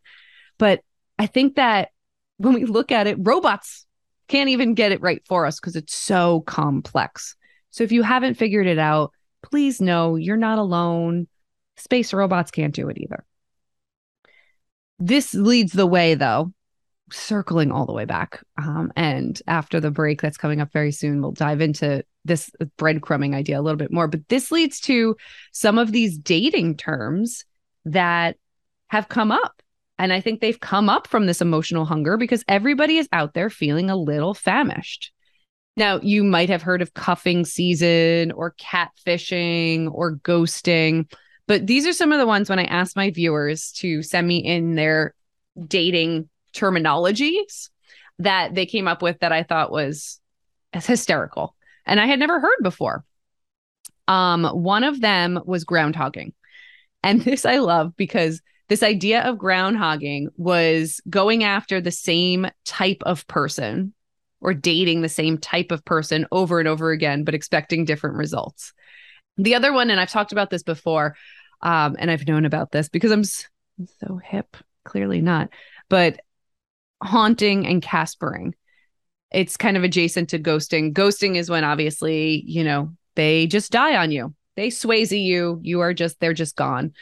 But 0.58 0.80
i 1.16 1.26
think 1.26 1.54
that 1.54 1.90
when 2.38 2.54
we 2.54 2.64
look 2.64 2.90
at 2.90 3.06
it 3.06 3.16
robots 3.20 3.86
can't 4.26 4.48
even 4.48 4.74
get 4.74 4.90
it 4.90 5.00
right 5.00 5.22
for 5.28 5.46
us 5.46 5.60
because 5.60 5.76
it's 5.76 5.94
so 5.94 6.40
complex. 6.40 7.36
So 7.70 7.84
if 7.84 7.92
you 7.92 8.02
haven't 8.02 8.34
figured 8.34 8.66
it 8.66 8.78
out 8.78 9.12
please 9.42 9.80
know 9.80 10.16
you're 10.16 10.36
not 10.36 10.58
alone. 10.58 11.28
Space 11.76 12.12
robots 12.12 12.50
can't 12.50 12.74
do 12.74 12.88
it 12.88 12.98
either. 12.98 13.24
This 14.98 15.34
leads 15.34 15.72
the 15.72 15.86
way 15.86 16.14
though 16.14 16.52
circling 17.12 17.70
all 17.70 17.86
the 17.86 17.92
way 17.92 18.04
back. 18.04 18.42
Um, 18.56 18.92
and 18.96 19.40
after 19.46 19.80
the 19.80 19.90
break 19.90 20.22
that's 20.22 20.36
coming 20.36 20.60
up 20.60 20.72
very 20.72 20.92
soon, 20.92 21.20
we'll 21.20 21.32
dive 21.32 21.60
into 21.60 22.04
this 22.24 22.50
breadcrumbing 22.78 23.34
idea 23.34 23.60
a 23.60 23.62
little 23.62 23.76
bit 23.76 23.92
more. 23.92 24.08
But 24.08 24.28
this 24.28 24.50
leads 24.50 24.80
to 24.80 25.16
some 25.52 25.78
of 25.78 25.92
these 25.92 26.18
dating 26.18 26.76
terms 26.76 27.44
that 27.84 28.36
have 28.88 29.08
come 29.08 29.30
up. 29.30 29.62
And 29.98 30.12
I 30.12 30.20
think 30.20 30.40
they've 30.40 30.58
come 30.58 30.88
up 30.88 31.06
from 31.06 31.26
this 31.26 31.40
emotional 31.40 31.84
hunger 31.84 32.16
because 32.16 32.44
everybody 32.48 32.96
is 32.96 33.08
out 33.12 33.34
there 33.34 33.50
feeling 33.50 33.90
a 33.90 33.96
little 33.96 34.34
famished. 34.34 35.12
Now, 35.76 36.00
you 36.00 36.24
might 36.24 36.50
have 36.50 36.62
heard 36.62 36.82
of 36.82 36.94
cuffing 36.94 37.44
season 37.44 38.32
or 38.32 38.54
catfishing 38.58 39.92
or 39.92 40.16
ghosting, 40.16 41.10
but 41.46 41.66
these 41.66 41.86
are 41.86 41.92
some 41.92 42.12
of 42.12 42.18
the 42.18 42.26
ones 42.26 42.48
when 42.48 42.58
I 42.58 42.64
asked 42.64 42.96
my 42.96 43.10
viewers 43.10 43.72
to 43.72 44.02
send 44.02 44.26
me 44.26 44.38
in 44.38 44.76
their 44.76 45.14
dating 45.66 46.28
terminologies 46.54 47.70
that 48.18 48.54
they 48.54 48.66
came 48.66 48.88
up 48.88 49.02
with 49.02 49.18
that 49.20 49.32
I 49.32 49.42
thought 49.42 49.72
was 49.72 50.20
hysterical 50.72 51.54
and 51.86 52.00
I 52.00 52.06
had 52.06 52.18
never 52.18 52.40
heard 52.40 52.58
before. 52.62 53.04
Um, 54.08 54.44
one 54.44 54.84
of 54.84 55.00
them 55.00 55.40
was 55.44 55.64
groundhogging. 55.64 56.32
And 57.02 57.20
this 57.24 57.44
I 57.44 57.58
love 57.58 57.96
because 57.96 58.40
this 58.68 58.82
idea 58.82 59.22
of 59.22 59.36
groundhogging 59.36 60.28
was 60.36 61.00
going 61.08 61.44
after 61.44 61.80
the 61.80 61.90
same 61.90 62.46
type 62.64 63.02
of 63.04 63.26
person 63.26 63.92
or 64.40 64.54
dating 64.54 65.00
the 65.00 65.08
same 65.08 65.38
type 65.38 65.70
of 65.70 65.84
person 65.84 66.26
over 66.32 66.58
and 66.58 66.68
over 66.68 66.90
again, 66.90 67.24
but 67.24 67.34
expecting 67.34 67.84
different 67.84 68.16
results. 68.16 68.72
The 69.36 69.54
other 69.54 69.72
one, 69.72 69.90
and 69.90 69.98
I've 69.98 70.10
talked 70.10 70.32
about 70.32 70.50
this 70.50 70.62
before, 70.62 71.16
um, 71.62 71.96
and 71.98 72.10
I've 72.10 72.26
known 72.26 72.44
about 72.44 72.70
this 72.70 72.88
because 72.88 73.10
I'm 73.10 73.24
so 73.24 74.20
hip, 74.22 74.56
clearly 74.84 75.20
not, 75.20 75.48
but 75.88 76.20
haunting 77.02 77.66
and 77.66 77.82
caspering. 77.82 78.52
It's 79.32 79.56
kind 79.56 79.76
of 79.76 79.84
adjacent 79.84 80.30
to 80.30 80.38
ghosting. 80.38 80.92
Ghosting 80.92 81.36
is 81.36 81.50
when 81.50 81.64
obviously, 81.64 82.44
you 82.46 82.64
know, 82.64 82.94
they 83.16 83.46
just 83.46 83.72
die 83.72 83.96
on 83.96 84.10
you. 84.10 84.34
They 84.56 84.68
Swayze 84.68 85.18
you. 85.18 85.58
You 85.62 85.80
are 85.80 85.92
just, 85.92 86.20
they're 86.20 86.32
just 86.32 86.56
gone 86.56 86.92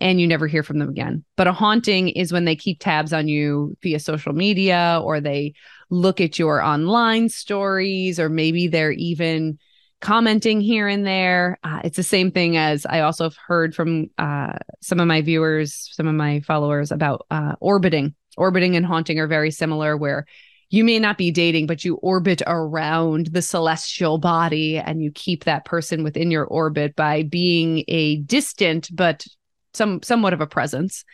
and 0.00 0.20
you 0.20 0.26
never 0.26 0.46
hear 0.46 0.62
from 0.62 0.78
them 0.78 0.88
again. 0.88 1.24
But 1.36 1.46
a 1.46 1.52
haunting 1.52 2.08
is 2.08 2.32
when 2.32 2.44
they 2.44 2.56
keep 2.56 2.80
tabs 2.80 3.12
on 3.12 3.28
you 3.28 3.76
via 3.82 4.00
social 4.00 4.32
media 4.32 5.00
or 5.02 5.20
they 5.20 5.54
look 5.90 6.20
at 6.20 6.38
your 6.38 6.60
online 6.60 7.28
stories 7.28 8.18
or 8.18 8.28
maybe 8.28 8.66
they're 8.66 8.92
even 8.92 9.58
commenting 10.00 10.60
here 10.60 10.88
and 10.88 11.06
there. 11.06 11.58
Uh, 11.62 11.80
it's 11.84 11.96
the 11.96 12.02
same 12.02 12.32
thing 12.32 12.56
as 12.56 12.84
I 12.84 13.00
also 13.00 13.24
have 13.24 13.36
heard 13.36 13.74
from 13.74 14.08
uh, 14.18 14.54
some 14.80 14.98
of 14.98 15.06
my 15.06 15.20
viewers, 15.20 15.88
some 15.92 16.08
of 16.08 16.14
my 16.14 16.40
followers 16.40 16.90
about 16.90 17.26
uh, 17.30 17.54
orbiting 17.60 18.14
orbiting 18.36 18.76
and 18.76 18.86
haunting 18.86 19.18
are 19.18 19.26
very 19.26 19.50
similar 19.50 19.96
where 19.96 20.26
you 20.70 20.84
may 20.84 20.98
not 20.98 21.18
be 21.18 21.30
dating 21.30 21.66
but 21.66 21.84
you 21.84 21.96
orbit 21.96 22.42
around 22.46 23.26
the 23.26 23.42
celestial 23.42 24.18
body 24.18 24.78
and 24.78 25.02
you 25.02 25.10
keep 25.12 25.44
that 25.44 25.64
person 25.64 26.02
within 26.02 26.30
your 26.30 26.44
orbit 26.44 26.96
by 26.96 27.22
being 27.22 27.84
a 27.88 28.16
distant 28.18 28.88
but 28.92 29.26
some 29.74 30.02
somewhat 30.02 30.32
of 30.32 30.40
a 30.40 30.46
presence. 30.46 31.04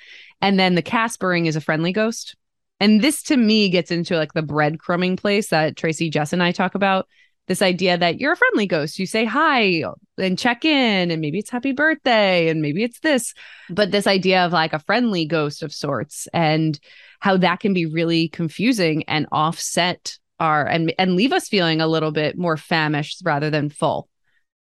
And 0.40 0.58
then 0.58 0.74
the 0.74 0.82
caspering 0.82 1.46
is 1.46 1.56
a 1.56 1.60
friendly 1.60 1.92
ghost. 1.92 2.36
And 2.80 3.00
this 3.00 3.22
to 3.24 3.36
me 3.36 3.68
gets 3.68 3.90
into 3.90 4.16
like 4.16 4.32
the 4.34 4.42
breadcrumbing 4.42 5.18
place 5.18 5.48
that 5.48 5.76
tracy 5.76 6.10
jess 6.10 6.32
and 6.32 6.42
i 6.42 6.52
talk 6.52 6.76
about 6.76 7.08
this 7.48 7.62
idea 7.62 7.98
that 7.98 8.20
you're 8.20 8.34
a 8.34 8.36
friendly 8.36 8.66
ghost. 8.66 8.98
You 8.98 9.06
say 9.06 9.24
hi 9.24 9.82
and 10.18 10.38
check 10.38 10.64
in, 10.64 11.10
and 11.10 11.20
maybe 11.20 11.38
it's 11.38 11.50
happy 11.50 11.72
birthday, 11.72 12.48
and 12.48 12.62
maybe 12.62 12.84
it's 12.84 13.00
this, 13.00 13.34
but 13.70 13.90
this 13.90 14.06
idea 14.06 14.44
of 14.44 14.52
like 14.52 14.72
a 14.72 14.78
friendly 14.78 15.24
ghost 15.24 15.62
of 15.62 15.72
sorts 15.72 16.28
and 16.32 16.78
how 17.20 17.36
that 17.38 17.60
can 17.60 17.74
be 17.74 17.86
really 17.86 18.28
confusing 18.28 19.02
and 19.04 19.26
offset 19.32 20.18
our 20.38 20.64
and 20.66 20.94
and 20.98 21.16
leave 21.16 21.32
us 21.32 21.48
feeling 21.48 21.80
a 21.80 21.88
little 21.88 22.12
bit 22.12 22.38
more 22.38 22.56
famished 22.56 23.22
rather 23.24 23.50
than 23.50 23.70
full. 23.70 24.08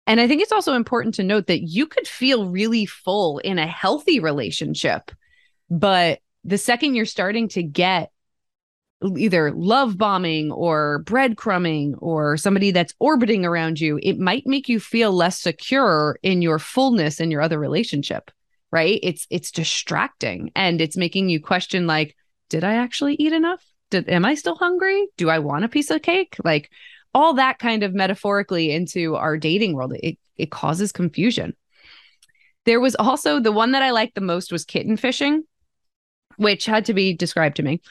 And 0.05 0.21
I 0.21 0.27
think 0.27 0.41
it's 0.41 0.53
also 0.53 0.73
important 0.73 1.15
to 1.15 1.23
note 1.23 1.47
that 1.47 1.63
you 1.63 1.85
could 1.85 2.07
feel 2.07 2.47
really 2.47 2.85
full 2.85 3.39
in 3.39 3.59
a 3.59 3.67
healthy 3.67 4.21
relationship, 4.21 5.11
but 5.69 6.19
the 6.45 6.57
second 6.57 6.95
you're 6.95 7.05
starting 7.05 7.49
to 7.49 7.63
get 7.63 8.11
either 9.03 9.51
love 9.51 9.97
bombing 9.97 10.51
or 10.51 11.03
breadcrumbing 11.05 11.95
or 11.99 12.37
somebody 12.37 12.71
that's 12.71 12.93
orbiting 12.99 13.45
around 13.45 13.79
you, 13.79 13.99
it 14.01 14.17
might 14.17 14.47
make 14.47 14.67
you 14.67 14.79
feel 14.79 15.11
less 15.11 15.39
secure 15.39 16.17
in 16.23 16.41
your 16.41 16.59
fullness 16.59 17.19
in 17.19 17.29
your 17.29 17.41
other 17.41 17.59
relationship, 17.59 18.31
right? 18.71 18.99
It's 19.03 19.27
it's 19.29 19.51
distracting 19.51 20.51
and 20.55 20.81
it's 20.81 20.97
making 20.97 21.29
you 21.29 21.41
question 21.41 21.85
like, 21.85 22.15
did 22.49 22.63
I 22.63 22.75
actually 22.75 23.15
eat 23.15 23.33
enough? 23.33 23.63
Did 23.91 24.09
am 24.09 24.25
I 24.25 24.35
still 24.35 24.55
hungry? 24.55 25.07
Do 25.17 25.29
I 25.29 25.39
want 25.39 25.65
a 25.65 25.69
piece 25.69 25.91
of 25.91 26.01
cake? 26.01 26.35
Like 26.43 26.71
all 27.13 27.35
that 27.35 27.59
kind 27.59 27.83
of 27.83 27.93
metaphorically 27.93 28.71
into 28.71 29.15
our 29.15 29.37
dating 29.37 29.73
world, 29.73 29.93
it 30.01 30.17
it 30.37 30.49
causes 30.49 30.91
confusion. 30.91 31.55
There 32.65 32.79
was 32.79 32.95
also 32.95 33.39
the 33.39 33.51
one 33.51 33.71
that 33.73 33.83
I 33.83 33.91
liked 33.91 34.15
the 34.15 34.21
most 34.21 34.51
was 34.51 34.65
kitten 34.65 34.97
fishing, 34.97 35.43
which 36.37 36.65
had 36.65 36.85
to 36.85 36.93
be 36.93 37.13
described 37.13 37.57
to 37.57 37.63
me 37.63 37.81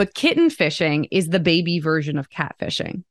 but 0.00 0.14
kitten 0.14 0.48
fishing 0.48 1.08
is 1.10 1.28
the 1.28 1.38
baby 1.38 1.78
version 1.78 2.16
of 2.16 2.30
catfishing. 2.30 3.04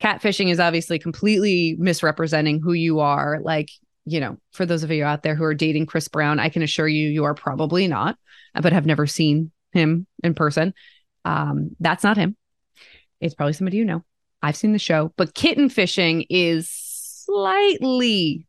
Catfishing 0.00 0.48
is 0.48 0.60
obviously 0.60 0.96
completely 0.96 1.74
misrepresenting 1.76 2.62
who 2.62 2.72
you 2.72 3.00
are. 3.00 3.40
Like, 3.42 3.68
you 4.04 4.20
know, 4.20 4.36
for 4.52 4.64
those 4.64 4.84
of 4.84 4.92
you 4.92 5.02
out 5.02 5.24
there 5.24 5.34
who 5.34 5.42
are 5.42 5.54
dating 5.54 5.86
Chris 5.86 6.06
Brown, 6.06 6.38
I 6.38 6.48
can 6.48 6.62
assure 6.62 6.86
you, 6.86 7.08
you 7.08 7.24
are 7.24 7.34
probably 7.34 7.88
not, 7.88 8.16
but 8.54 8.72
have 8.72 8.86
never 8.86 9.08
seen 9.08 9.50
him 9.72 10.06
in 10.22 10.34
person. 10.34 10.72
Um, 11.24 11.74
that's 11.80 12.04
not 12.04 12.16
him. 12.16 12.36
It's 13.20 13.34
probably 13.34 13.54
somebody 13.54 13.78
you 13.78 13.84
know. 13.84 14.04
I've 14.40 14.54
seen 14.54 14.72
the 14.72 14.78
show, 14.78 15.12
but 15.16 15.34
kitten 15.34 15.68
fishing 15.68 16.26
is 16.30 16.70
slightly 16.70 18.46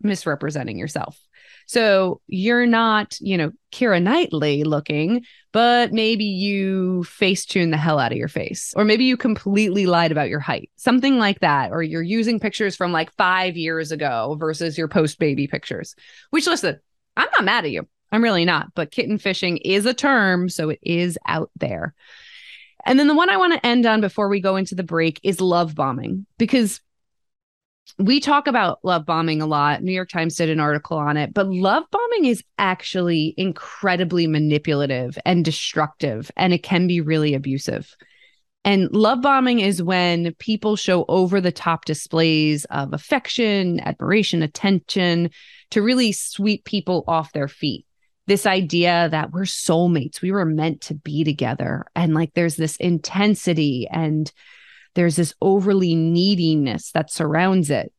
misrepresenting 0.00 0.78
yourself. 0.78 1.20
So 1.66 2.20
you're 2.28 2.66
not, 2.66 3.18
you 3.20 3.36
know, 3.36 3.50
Keira 3.72 4.00
Knightley 4.02 4.62
looking, 4.64 5.24
but 5.52 5.92
maybe 5.92 6.24
you 6.24 7.02
face 7.04 7.44
tune 7.44 7.70
the 7.70 7.76
hell 7.76 7.98
out 7.98 8.12
of 8.12 8.18
your 8.18 8.28
face, 8.28 8.72
or 8.76 8.84
maybe 8.84 9.04
you 9.04 9.16
completely 9.16 9.86
lied 9.86 10.12
about 10.12 10.28
your 10.28 10.40
height, 10.40 10.70
something 10.76 11.18
like 11.18 11.40
that, 11.40 11.72
or 11.72 11.82
you're 11.82 12.02
using 12.02 12.40
pictures 12.40 12.76
from 12.76 12.92
like 12.92 13.12
five 13.16 13.56
years 13.56 13.90
ago 13.90 14.36
versus 14.38 14.78
your 14.78 14.88
post 14.88 15.18
baby 15.18 15.46
pictures. 15.46 15.94
Which, 16.30 16.46
listen, 16.46 16.78
I'm 17.16 17.28
not 17.32 17.44
mad 17.44 17.64
at 17.64 17.72
you. 17.72 17.88
I'm 18.12 18.22
really 18.22 18.44
not, 18.44 18.68
but 18.74 18.92
kitten 18.92 19.18
fishing 19.18 19.56
is 19.58 19.84
a 19.86 19.92
term. 19.94 20.48
So 20.48 20.70
it 20.70 20.78
is 20.82 21.18
out 21.26 21.50
there. 21.56 21.94
And 22.84 23.00
then 23.00 23.08
the 23.08 23.16
one 23.16 23.28
I 23.28 23.36
want 23.36 23.52
to 23.54 23.66
end 23.66 23.84
on 23.84 24.00
before 24.00 24.28
we 24.28 24.40
go 24.40 24.54
into 24.54 24.76
the 24.76 24.84
break 24.84 25.18
is 25.24 25.40
love 25.40 25.74
bombing, 25.74 26.26
because 26.38 26.80
we 27.98 28.20
talk 28.20 28.46
about 28.46 28.78
love 28.82 29.06
bombing 29.06 29.40
a 29.40 29.46
lot. 29.46 29.82
New 29.82 29.92
York 29.92 30.08
Times 30.08 30.36
did 30.36 30.50
an 30.50 30.60
article 30.60 30.98
on 30.98 31.16
it, 31.16 31.32
but 31.32 31.48
love 31.48 31.84
bombing 31.90 32.26
is 32.26 32.42
actually 32.58 33.34
incredibly 33.36 34.26
manipulative 34.26 35.18
and 35.24 35.44
destructive, 35.44 36.30
and 36.36 36.52
it 36.52 36.62
can 36.62 36.86
be 36.86 37.00
really 37.00 37.34
abusive. 37.34 37.96
And 38.64 38.90
love 38.92 39.22
bombing 39.22 39.60
is 39.60 39.80
when 39.80 40.34
people 40.34 40.74
show 40.74 41.04
over 41.06 41.40
the 41.40 41.52
top 41.52 41.84
displays 41.84 42.64
of 42.66 42.92
affection, 42.92 43.78
admiration, 43.80 44.42
attention 44.42 45.30
to 45.70 45.82
really 45.82 46.10
sweep 46.10 46.64
people 46.64 47.04
off 47.06 47.32
their 47.32 47.46
feet. 47.46 47.86
This 48.26 48.44
idea 48.44 49.08
that 49.12 49.30
we're 49.30 49.42
soulmates, 49.42 50.20
we 50.20 50.32
were 50.32 50.44
meant 50.44 50.80
to 50.82 50.94
be 50.94 51.22
together. 51.22 51.86
And 51.94 52.12
like 52.12 52.34
there's 52.34 52.56
this 52.56 52.76
intensity 52.78 53.86
and 53.88 54.32
there's 54.96 55.16
this 55.16 55.34
overly 55.40 55.94
neediness 55.94 56.90
that 56.92 57.12
surrounds 57.12 57.70
it. 57.70 57.92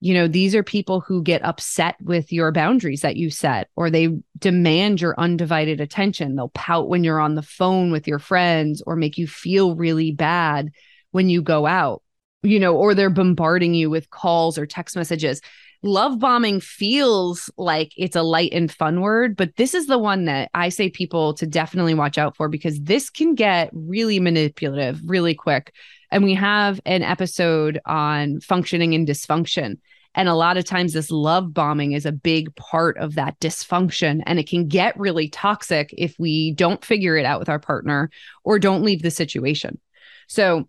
You 0.00 0.14
know, 0.14 0.28
these 0.28 0.54
are 0.54 0.62
people 0.62 1.00
who 1.00 1.22
get 1.22 1.44
upset 1.44 1.96
with 2.02 2.32
your 2.32 2.52
boundaries 2.52 3.00
that 3.02 3.16
you 3.16 3.30
set, 3.30 3.68
or 3.74 3.88
they 3.88 4.08
demand 4.38 5.00
your 5.00 5.18
undivided 5.18 5.80
attention. 5.80 6.36
They'll 6.36 6.50
pout 6.50 6.88
when 6.88 7.04
you're 7.04 7.20
on 7.20 7.36
the 7.36 7.42
phone 7.42 7.90
with 7.90 8.06
your 8.06 8.18
friends, 8.18 8.82
or 8.86 8.96
make 8.96 9.16
you 9.16 9.26
feel 9.26 9.76
really 9.76 10.12
bad 10.12 10.70
when 11.12 11.28
you 11.28 11.40
go 11.40 11.66
out, 11.66 12.02
you 12.42 12.60
know, 12.60 12.76
or 12.76 12.94
they're 12.94 13.10
bombarding 13.10 13.74
you 13.74 13.90
with 13.90 14.10
calls 14.10 14.58
or 14.58 14.66
text 14.66 14.96
messages. 14.96 15.40
Love 15.84 16.18
bombing 16.18 16.60
feels 16.60 17.50
like 17.56 17.92
it's 17.96 18.16
a 18.16 18.22
light 18.22 18.52
and 18.52 18.70
fun 18.70 19.00
word, 19.00 19.36
but 19.36 19.56
this 19.56 19.72
is 19.72 19.86
the 19.86 19.98
one 19.98 20.26
that 20.26 20.50
I 20.52 20.68
say 20.68 20.90
people 20.90 21.34
to 21.34 21.46
definitely 21.46 21.94
watch 21.94 22.18
out 22.18 22.36
for 22.36 22.48
because 22.48 22.80
this 22.80 23.08
can 23.08 23.34
get 23.34 23.70
really 23.72 24.20
manipulative 24.20 25.00
really 25.04 25.34
quick 25.34 25.72
and 26.12 26.22
we 26.22 26.34
have 26.34 26.78
an 26.84 27.02
episode 27.02 27.80
on 27.86 28.40
functioning 28.40 28.94
and 28.94 29.08
dysfunction. 29.08 29.78
And 30.14 30.28
a 30.28 30.34
lot 30.34 30.58
of 30.58 30.66
times, 30.66 30.92
this 30.92 31.10
love 31.10 31.54
bombing 31.54 31.92
is 31.92 32.04
a 32.04 32.12
big 32.12 32.54
part 32.54 32.98
of 32.98 33.14
that 33.14 33.40
dysfunction. 33.40 34.22
And 34.26 34.38
it 34.38 34.46
can 34.46 34.68
get 34.68 34.98
really 35.00 35.30
toxic 35.30 35.92
if 35.96 36.14
we 36.18 36.52
don't 36.52 36.84
figure 36.84 37.16
it 37.16 37.24
out 37.24 37.40
with 37.40 37.48
our 37.48 37.58
partner 37.58 38.10
or 38.44 38.58
don't 38.58 38.84
leave 38.84 39.00
the 39.00 39.10
situation. 39.10 39.80
So, 40.28 40.68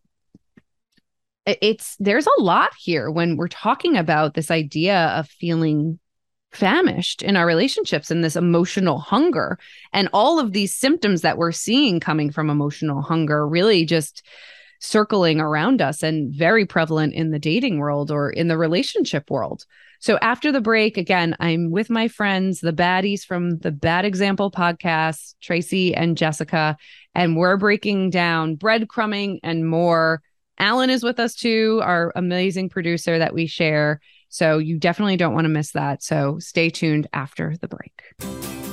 it's 1.45 1.97
there's 2.00 2.25
a 2.25 2.41
lot 2.41 2.71
here 2.79 3.12
when 3.12 3.35
we're 3.35 3.50
talking 3.50 3.97
about 3.97 4.33
this 4.33 4.50
idea 4.50 5.07
of 5.07 5.27
feeling 5.27 6.00
famished 6.53 7.21
in 7.21 7.35
our 7.35 7.45
relationships 7.45 8.09
and 8.09 8.23
this 8.23 8.38
emotional 8.38 8.97
hunger 8.97 9.57
and 9.91 10.07
all 10.13 10.39
of 10.39 10.53
these 10.53 10.73
symptoms 10.73 11.21
that 11.21 11.38
we're 11.38 11.51
seeing 11.51 12.00
coming 12.00 12.31
from 12.31 12.50
emotional 12.50 13.01
hunger 13.01 13.45
really 13.45 13.85
just 13.85 14.23
circling 14.83 15.39
around 15.39 15.81
us 15.81 16.03
and 16.03 16.33
very 16.33 16.65
prevalent 16.65 17.13
in 17.13 17.31
the 17.31 17.39
dating 17.39 17.77
world 17.77 18.11
or 18.11 18.29
in 18.29 18.49
the 18.49 18.57
relationship 18.57 19.31
world. 19.31 19.65
So 19.99 20.17
after 20.21 20.51
the 20.51 20.59
break, 20.59 20.97
again, 20.97 21.37
I'm 21.39 21.71
with 21.71 21.89
my 21.89 22.09
friends, 22.09 22.59
the 22.59 22.73
baddies 22.73 23.23
from 23.23 23.59
the 23.59 23.71
Bad 23.71 24.03
Example 24.03 24.51
podcast, 24.51 25.35
Tracy 25.41 25.95
and 25.95 26.17
Jessica, 26.17 26.75
and 27.15 27.37
we're 27.37 27.55
breaking 27.55 28.09
down 28.09 28.57
breadcrumbing 28.57 29.39
and 29.41 29.65
more. 29.65 30.21
Alan 30.59 30.89
is 30.89 31.01
with 31.01 31.17
us 31.17 31.33
too, 31.33 31.79
our 31.81 32.11
amazing 32.17 32.67
producer 32.67 33.17
that 33.17 33.33
we 33.33 33.47
share. 33.47 34.01
So 34.27 34.57
you 34.57 34.77
definitely 34.77 35.15
don't 35.15 35.33
want 35.33 35.45
to 35.45 35.49
miss 35.49 35.71
that. 35.71 36.03
So 36.03 36.39
stay 36.39 36.69
tuned 36.69 37.07
after 37.13 37.55
the 37.61 37.69
break 37.69 38.72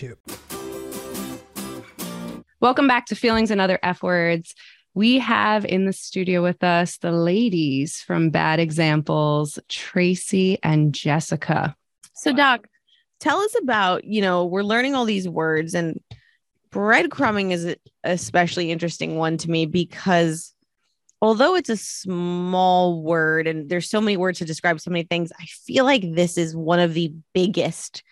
YouTube. 0.01 0.17
Welcome 2.59 2.87
back 2.87 3.07
to 3.07 3.15
Feelings 3.15 3.51
and 3.51 3.61
Other 3.61 3.79
F 3.83 4.03
Words. 4.03 4.53
We 4.93 5.19
have 5.19 5.63
in 5.65 5.85
the 5.85 5.93
studio 5.93 6.43
with 6.43 6.63
us 6.63 6.97
the 6.97 7.11
ladies 7.11 8.01
from 8.01 8.29
Bad 8.29 8.59
Examples, 8.59 9.57
Tracy 9.69 10.59
and 10.61 10.93
Jessica. 10.93 11.75
So, 12.13 12.33
Doc, 12.33 12.67
tell 13.19 13.39
us 13.39 13.55
about, 13.61 14.03
you 14.03 14.21
know, 14.21 14.45
we're 14.45 14.63
learning 14.63 14.95
all 14.95 15.05
these 15.05 15.29
words 15.29 15.73
and 15.73 15.99
breadcrumbing 16.71 17.51
is 17.51 17.65
an 17.65 17.75
especially 18.03 18.71
interesting 18.71 19.17
one 19.17 19.37
to 19.37 19.49
me 19.49 19.65
because 19.65 20.53
although 21.21 21.55
it's 21.55 21.69
a 21.69 21.77
small 21.77 23.01
word 23.01 23.47
and 23.47 23.69
there's 23.69 23.89
so 23.89 24.01
many 24.01 24.17
words 24.17 24.39
to 24.39 24.45
describe 24.45 24.79
so 24.79 24.91
many 24.91 25.03
things, 25.03 25.31
I 25.39 25.45
feel 25.45 25.85
like 25.85 26.13
this 26.13 26.37
is 26.37 26.55
one 26.55 26.79
of 26.79 26.93
the 26.93 27.13
biggest 27.33 28.03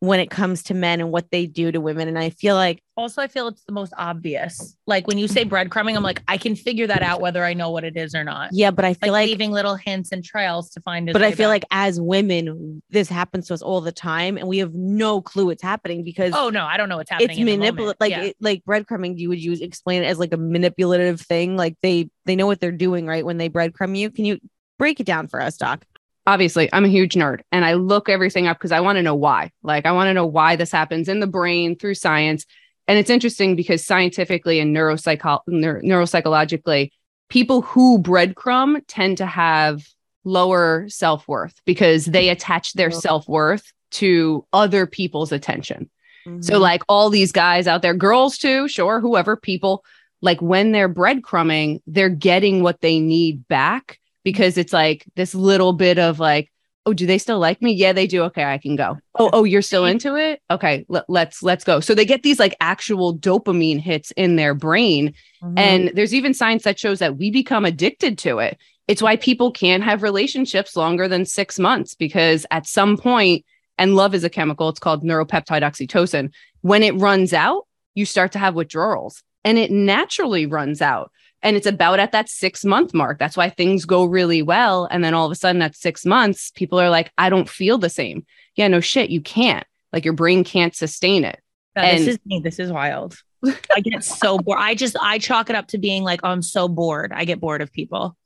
when 0.00 0.20
it 0.20 0.30
comes 0.30 0.62
to 0.64 0.74
men 0.74 1.00
and 1.00 1.10
what 1.10 1.30
they 1.30 1.46
do 1.46 1.72
to 1.72 1.80
women. 1.80 2.06
And 2.06 2.18
I 2.18 2.30
feel 2.30 2.54
like 2.54 2.80
also 2.96 3.20
I 3.20 3.26
feel 3.26 3.48
it's 3.48 3.64
the 3.64 3.72
most 3.72 3.92
obvious. 3.96 4.76
Like 4.86 5.08
when 5.08 5.18
you 5.18 5.26
say 5.26 5.44
breadcrumbing, 5.44 5.96
I'm 5.96 6.02
like, 6.04 6.22
I 6.28 6.36
can 6.36 6.54
figure 6.54 6.86
that 6.86 7.02
out 7.02 7.20
whether 7.20 7.44
I 7.44 7.54
know 7.54 7.70
what 7.70 7.82
it 7.82 7.96
is 7.96 8.14
or 8.14 8.22
not. 8.22 8.50
Yeah, 8.52 8.70
but 8.70 8.84
I 8.84 8.94
feel 8.94 9.12
like, 9.12 9.22
like 9.22 9.28
leaving 9.28 9.50
little 9.50 9.74
hints 9.74 10.12
and 10.12 10.24
trails 10.24 10.70
to 10.70 10.80
find. 10.82 11.08
it. 11.08 11.12
But 11.12 11.22
I 11.22 11.32
feel 11.32 11.48
back. 11.48 11.62
like 11.62 11.64
as 11.72 12.00
women, 12.00 12.80
this 12.90 13.08
happens 13.08 13.48
to 13.48 13.54
us 13.54 13.62
all 13.62 13.80
the 13.80 13.92
time, 13.92 14.36
and 14.36 14.46
we 14.46 14.58
have 14.58 14.72
no 14.72 15.20
clue 15.20 15.50
it's 15.50 15.62
happening 15.62 16.04
because 16.04 16.32
oh 16.34 16.48
no, 16.50 16.64
I 16.64 16.76
don't 16.76 16.88
know 16.88 16.96
what's 16.96 17.10
happening. 17.10 17.30
It's 17.30 17.40
manipulative. 17.40 17.96
Like 17.98 18.10
yeah. 18.10 18.22
it, 18.22 18.36
like 18.40 18.64
breadcrumbing. 18.64 19.18
You 19.18 19.30
would 19.30 19.42
use 19.42 19.60
explain 19.60 20.04
it 20.04 20.06
as 20.06 20.18
like 20.18 20.32
a 20.32 20.36
manipulative 20.36 21.20
thing. 21.20 21.56
Like 21.56 21.76
they 21.82 22.08
they 22.24 22.36
know 22.36 22.46
what 22.46 22.60
they're 22.60 22.70
doing 22.70 23.06
right 23.06 23.24
when 23.24 23.38
they 23.38 23.48
breadcrumb 23.48 23.98
you. 23.98 24.10
Can 24.10 24.24
you 24.24 24.38
break 24.78 25.00
it 25.00 25.06
down 25.06 25.26
for 25.26 25.40
us, 25.40 25.56
Doc? 25.56 25.84
Obviously 26.26 26.68
I'm 26.72 26.84
a 26.84 26.88
huge 26.88 27.14
nerd 27.14 27.40
and 27.52 27.64
I 27.64 27.74
look 27.74 28.08
everything 28.08 28.46
up 28.46 28.58
because 28.58 28.72
I 28.72 28.80
want 28.80 28.96
to 28.96 29.02
know 29.02 29.14
why. 29.14 29.50
Like 29.62 29.86
I 29.86 29.92
want 29.92 30.08
to 30.08 30.14
know 30.14 30.26
why 30.26 30.56
this 30.56 30.72
happens 30.72 31.08
in 31.08 31.20
the 31.20 31.26
brain 31.26 31.76
through 31.76 31.94
science. 31.94 32.44
And 32.86 32.98
it's 32.98 33.10
interesting 33.10 33.56
because 33.56 33.84
scientifically 33.84 34.60
and 34.60 34.74
neuropsycho- 34.74 35.40
neuro- 35.46 35.82
neuropsychologically, 35.82 36.90
people 37.28 37.62
who 37.62 37.98
breadcrumb 37.98 38.82
tend 38.88 39.18
to 39.18 39.26
have 39.26 39.86
lower 40.24 40.86
self-worth 40.88 41.60
because 41.64 42.06
they 42.06 42.28
attach 42.28 42.74
their 42.74 42.90
self-worth 42.90 43.72
to 43.90 44.44
other 44.52 44.86
people's 44.86 45.32
attention. 45.32 45.90
Mm-hmm. 46.26 46.42
So 46.42 46.58
like 46.58 46.82
all 46.88 47.10
these 47.10 47.32
guys 47.32 47.66
out 47.66 47.82
there, 47.82 47.94
girls 47.94 48.38
too, 48.38 48.68
sure, 48.68 49.00
whoever 49.00 49.36
people 49.36 49.84
like 50.20 50.42
when 50.42 50.72
they're 50.72 50.92
breadcrumbing, 50.92 51.80
they're 51.86 52.08
getting 52.08 52.62
what 52.62 52.80
they 52.80 53.00
need 53.00 53.46
back 53.48 53.98
because 54.24 54.58
it's 54.58 54.72
like 54.72 55.04
this 55.16 55.34
little 55.34 55.72
bit 55.72 55.98
of 55.98 56.20
like 56.20 56.50
oh 56.86 56.94
do 56.94 57.06
they 57.06 57.18
still 57.18 57.38
like 57.38 57.60
me? 57.60 57.72
Yeah 57.72 57.92
they 57.92 58.06
do. 58.06 58.22
Okay 58.24 58.44
i 58.44 58.56
can 58.56 58.74
go. 58.74 58.96
Oh 59.18 59.28
oh 59.32 59.44
you're 59.44 59.62
still 59.62 59.84
into 59.84 60.16
it? 60.16 60.40
Okay 60.50 60.86
l- 60.92 61.04
let's 61.08 61.42
let's 61.42 61.64
go. 61.64 61.80
So 61.80 61.94
they 61.94 62.06
get 62.06 62.22
these 62.22 62.38
like 62.38 62.56
actual 62.60 63.16
dopamine 63.16 63.80
hits 63.80 64.10
in 64.12 64.36
their 64.36 64.54
brain. 64.54 65.14
Mm-hmm. 65.42 65.58
and 65.58 65.92
there's 65.94 66.14
even 66.14 66.34
science 66.34 66.64
that 66.64 66.78
shows 66.78 66.98
that 66.98 67.16
we 67.16 67.30
become 67.30 67.64
addicted 67.64 68.18
to 68.18 68.38
it. 68.38 68.58
It's 68.88 69.02
why 69.02 69.16
people 69.16 69.52
can't 69.52 69.84
have 69.84 70.02
relationships 70.02 70.74
longer 70.76 71.08
than 71.08 71.26
6 71.26 71.58
months 71.58 71.94
because 71.94 72.46
at 72.50 72.66
some 72.66 72.96
point 72.96 73.44
and 73.76 73.94
love 73.94 74.14
is 74.14 74.24
a 74.24 74.30
chemical 74.30 74.68
it's 74.68 74.80
called 74.80 75.04
neuropeptide 75.04 75.62
oxytocin. 75.62 76.32
When 76.62 76.82
it 76.82 76.94
runs 76.94 77.32
out 77.32 77.66
you 77.94 78.06
start 78.06 78.32
to 78.32 78.38
have 78.38 78.54
withdrawals 78.54 79.22
and 79.44 79.58
it 79.58 79.70
naturally 79.70 80.46
runs 80.46 80.80
out 80.80 81.12
and 81.42 81.56
it's 81.56 81.66
about 81.66 82.00
at 82.00 82.12
that 82.12 82.28
six 82.28 82.64
month 82.64 82.92
mark. 82.94 83.18
That's 83.18 83.36
why 83.36 83.50
things 83.50 83.84
go 83.84 84.04
really 84.04 84.42
well. 84.42 84.86
And 84.90 85.02
then 85.04 85.14
all 85.14 85.26
of 85.26 85.32
a 85.32 85.36
sudden, 85.36 85.62
at 85.62 85.76
six 85.76 86.04
months, 86.04 86.50
people 86.50 86.80
are 86.80 86.90
like, 86.90 87.12
I 87.16 87.30
don't 87.30 87.48
feel 87.48 87.78
the 87.78 87.90
same. 87.90 88.26
Yeah, 88.56 88.68
no 88.68 88.80
shit, 88.80 89.10
you 89.10 89.20
can't. 89.20 89.66
Like 89.92 90.04
your 90.04 90.14
brain 90.14 90.44
can't 90.44 90.74
sustain 90.74 91.24
it. 91.24 91.40
Yeah, 91.76 91.82
and- 91.82 92.00
this 92.00 92.08
is 92.08 92.18
me. 92.26 92.40
This 92.42 92.58
is 92.58 92.72
wild. 92.72 93.16
I 93.46 93.80
get 93.80 94.02
so 94.02 94.38
bored. 94.38 94.58
I 94.60 94.74
just, 94.74 94.96
I 95.00 95.18
chalk 95.18 95.48
it 95.48 95.54
up 95.54 95.68
to 95.68 95.78
being 95.78 96.02
like, 96.02 96.20
oh, 96.24 96.30
I'm 96.30 96.42
so 96.42 96.66
bored. 96.66 97.12
I 97.14 97.24
get 97.24 97.40
bored 97.40 97.62
of 97.62 97.72
people. 97.72 98.16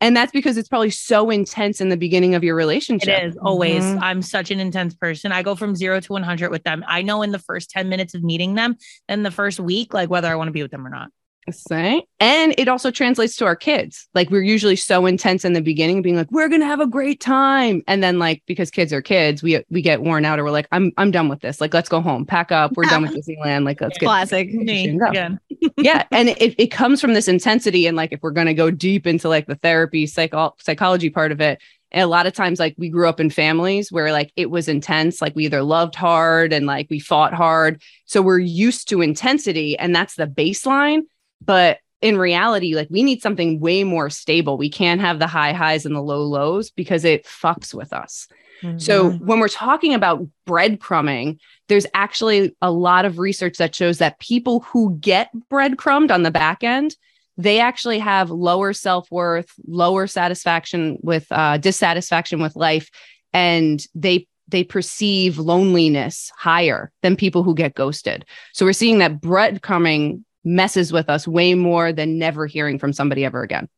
And 0.00 0.16
that's 0.16 0.32
because 0.32 0.56
it's 0.56 0.68
probably 0.68 0.90
so 0.90 1.30
intense 1.30 1.80
in 1.80 1.88
the 1.88 1.96
beginning 1.96 2.34
of 2.34 2.42
your 2.42 2.56
relationship. 2.56 3.22
It 3.22 3.26
is 3.28 3.36
always. 3.36 3.84
Mm-hmm. 3.84 4.02
I'm 4.02 4.20
such 4.20 4.50
an 4.50 4.58
intense 4.58 4.94
person. 4.94 5.30
I 5.30 5.42
go 5.42 5.54
from 5.54 5.76
zero 5.76 6.00
to 6.00 6.12
100 6.12 6.50
with 6.50 6.64
them. 6.64 6.84
I 6.88 7.02
know 7.02 7.22
in 7.22 7.30
the 7.30 7.38
first 7.38 7.70
10 7.70 7.88
minutes 7.88 8.14
of 8.14 8.24
meeting 8.24 8.54
them, 8.54 8.76
in 9.08 9.22
the 9.22 9.30
first 9.30 9.60
week, 9.60 9.94
like 9.94 10.10
whether 10.10 10.28
I 10.28 10.34
want 10.34 10.48
to 10.48 10.52
be 10.52 10.62
with 10.62 10.72
them 10.72 10.84
or 10.84 10.90
not. 10.90 11.10
Say, 11.50 12.04
and 12.20 12.54
it 12.56 12.68
also 12.68 12.90
translates 12.90 13.36
to 13.36 13.46
our 13.46 13.56
kids. 13.56 14.08
Like 14.14 14.30
we're 14.30 14.42
usually 14.42 14.76
so 14.76 15.06
intense 15.06 15.44
in 15.44 15.54
the 15.54 15.60
beginning, 15.60 16.02
being 16.02 16.16
like, 16.16 16.30
"We're 16.30 16.48
gonna 16.48 16.66
have 16.66 16.80
a 16.80 16.86
great 16.86 17.20
time," 17.20 17.82
and 17.88 18.02
then 18.02 18.18
like 18.18 18.42
because 18.46 18.70
kids 18.70 18.92
are 18.92 19.02
kids, 19.02 19.42
we 19.42 19.62
we 19.70 19.82
get 19.82 20.02
worn 20.02 20.24
out, 20.24 20.38
or 20.38 20.44
we're 20.44 20.50
like, 20.50 20.68
"I'm 20.70 20.92
I'm 20.96 21.10
done 21.10 21.28
with 21.28 21.40
this. 21.40 21.60
Like 21.60 21.74
let's 21.74 21.88
go 21.88 22.00
home, 22.00 22.24
pack 22.24 22.52
up. 22.52 22.72
We're 22.76 22.84
done 22.84 23.02
with 23.02 23.12
Disneyland. 23.16 23.64
Like 23.64 23.80
let's 23.80 23.98
get 23.98 24.06
Classic. 24.06 24.52
Me 24.52 24.88
again. 24.88 25.40
yeah 25.76 26.04
and 26.10 26.28
it, 26.30 26.54
it 26.58 26.68
comes 26.68 27.00
from 27.00 27.14
this 27.14 27.28
intensity 27.28 27.86
and 27.86 27.96
like 27.96 28.12
if 28.12 28.22
we're 28.22 28.32
to 28.32 28.54
go 28.54 28.70
deep 28.70 29.06
into 29.06 29.28
like 29.28 29.46
the 29.46 29.54
therapy 29.56 30.06
psycho- 30.06 30.54
psychology 30.58 31.10
part 31.10 31.32
of 31.32 31.40
it 31.40 31.60
and 31.90 32.02
a 32.02 32.06
lot 32.06 32.26
of 32.26 32.32
times 32.32 32.58
like 32.58 32.74
we 32.78 32.88
grew 32.88 33.08
up 33.08 33.20
in 33.20 33.30
families 33.30 33.92
where 33.92 34.12
like 34.12 34.32
it 34.36 34.50
was 34.50 34.68
intense 34.68 35.22
like 35.22 35.34
we 35.36 35.44
either 35.44 35.62
loved 35.62 35.94
hard 35.94 36.52
and 36.52 36.66
like 36.66 36.86
we 36.90 36.98
fought 36.98 37.34
hard 37.34 37.80
so 38.06 38.20
we're 38.20 38.38
used 38.38 38.88
to 38.88 39.00
intensity 39.00 39.78
and 39.78 39.94
that's 39.94 40.16
the 40.16 40.26
baseline 40.26 41.02
but 41.44 41.78
in 42.00 42.16
reality 42.16 42.74
like 42.74 42.88
we 42.90 43.02
need 43.02 43.22
something 43.22 43.60
way 43.60 43.84
more 43.84 44.10
stable 44.10 44.56
we 44.58 44.68
can't 44.68 45.00
have 45.00 45.18
the 45.18 45.26
high 45.26 45.52
highs 45.52 45.86
and 45.86 45.94
the 45.94 46.00
low 46.00 46.22
lows 46.22 46.70
because 46.70 47.04
it 47.04 47.24
fucks 47.24 47.72
with 47.72 47.92
us 47.92 48.28
so 48.76 49.10
Mm-hmm. 49.10 49.26
when 49.26 49.40
we're 49.40 49.48
talking 49.48 49.94
about 49.94 50.26
breadcrumbing, 50.46 51.38
there's 51.68 51.86
actually 51.94 52.54
a 52.62 52.70
lot 52.70 53.04
of 53.04 53.18
research 53.18 53.58
that 53.58 53.74
shows 53.74 53.98
that 53.98 54.20
people 54.20 54.60
who 54.60 54.96
get 55.00 55.30
breadcrumbed 55.48 56.10
on 56.10 56.22
the 56.22 56.30
back 56.30 56.62
end, 56.62 56.94
they 57.36 57.58
actually 57.58 57.98
have 57.98 58.30
lower 58.30 58.72
self-worth, 58.72 59.50
lower 59.66 60.06
satisfaction 60.06 60.98
with 61.02 61.26
uh, 61.30 61.58
dissatisfaction 61.58 62.40
with 62.40 62.56
life, 62.56 62.90
and 63.32 63.84
they 63.94 64.26
they 64.48 64.62
perceive 64.62 65.38
loneliness 65.38 66.30
higher 66.36 66.92
than 67.00 67.16
people 67.16 67.42
who 67.42 67.54
get 67.54 67.74
ghosted. 67.74 68.26
So 68.52 68.66
we're 68.66 68.74
seeing 68.74 68.98
that 68.98 69.20
breadcrumbing 69.20 70.24
messes 70.44 70.92
with 70.92 71.08
us 71.08 71.26
way 71.26 71.54
more 71.54 71.92
than 71.92 72.18
never 72.18 72.46
hearing 72.46 72.78
from 72.78 72.92
somebody 72.92 73.24
ever 73.24 73.42
again. 73.42 73.68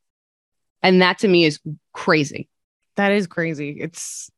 And 0.83 1.03
that 1.03 1.19
to 1.19 1.29
me 1.29 1.45
is 1.45 1.61
crazy. 1.93 2.49
That 2.97 3.13
is 3.13 3.27
crazy. 3.27 3.77
It's 3.81 4.31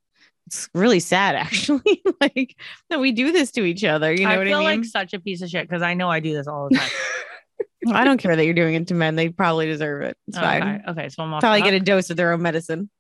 it's 0.47 0.69
really 0.75 1.01
sad 1.01 1.35
actually. 1.37 2.03
like 2.21 2.57
that 2.91 3.01
we 3.01 3.13
do 3.13 3.33
this 3.33 3.51
to 3.53 3.65
each 3.65 3.85
other. 3.85 4.13
You 4.13 4.25
know 4.25 4.31
I 4.31 4.39
what 4.39 4.47
feel 4.47 4.59
I 4.59 4.73
mean? 4.73 4.81
like 4.83 4.85
such 4.85 5.13
a 5.15 5.21
piece 5.21 5.43
of 5.43 5.51
shit 5.51 5.69
because 5.69 5.83
I 5.83 5.95
know 5.95 6.11
I 6.11 6.21
do 6.21 6.33
this 6.33 6.47
all 6.47 6.69
the 6.71 6.77
time. 6.77 6.91
I 7.95 8.05
don't 8.05 8.19
care 8.19 8.35
that 8.35 8.45
you're 8.45 8.55
doing 8.55 8.75
it 8.75 8.89
to 8.89 8.95
men. 8.95 9.15
They 9.15 9.29
probably 9.29 9.67
deserve 9.67 10.03
it. 10.03 10.17
It's 10.27 10.39
fine. 10.39 10.63
okay. 10.63 10.91
okay, 10.91 11.09
so 11.09 11.23
I'm 11.23 11.33
off. 11.33 11.41
Probably 11.41 11.63
get 11.63 11.75
a 11.75 11.81
dose 11.81 12.11
of 12.11 12.17
their 12.17 12.33
own 12.33 12.43
medicine. 12.43 12.91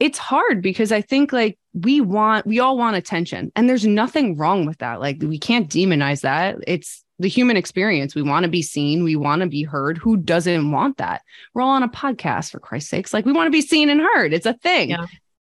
it's 0.00 0.18
hard 0.18 0.60
because 0.60 0.92
I 0.92 1.00
think 1.00 1.32
like 1.32 1.58
we 1.72 2.00
want, 2.00 2.46
we 2.46 2.60
all 2.60 2.76
want 2.76 2.96
attention, 2.96 3.52
and 3.56 3.68
there's 3.68 3.86
nothing 3.86 4.36
wrong 4.36 4.66
with 4.66 4.78
that. 4.78 5.00
Like 5.00 5.18
we 5.22 5.38
can't 5.38 5.70
demonize 5.70 6.22
that. 6.22 6.58
It's 6.66 7.03
the 7.18 7.28
human 7.28 7.56
experience. 7.56 8.14
We 8.14 8.22
want 8.22 8.44
to 8.44 8.50
be 8.50 8.62
seen, 8.62 9.04
we 9.04 9.16
want 9.16 9.42
to 9.42 9.48
be 9.48 9.62
heard. 9.62 9.98
Who 9.98 10.16
doesn't 10.16 10.70
want 10.70 10.98
that? 10.98 11.22
We're 11.52 11.62
all 11.62 11.70
on 11.70 11.82
a 11.82 11.88
podcast, 11.88 12.50
for 12.50 12.60
Christ's 12.60 12.90
sakes. 12.90 13.14
Like 13.14 13.24
we 13.24 13.32
want 13.32 13.46
to 13.46 13.52
be 13.52 13.60
seen 13.60 13.88
and 13.88 14.00
heard. 14.00 14.32
It's 14.32 14.46
a 14.46 14.54
thing. 14.54 14.90
Yeah. 14.90 15.06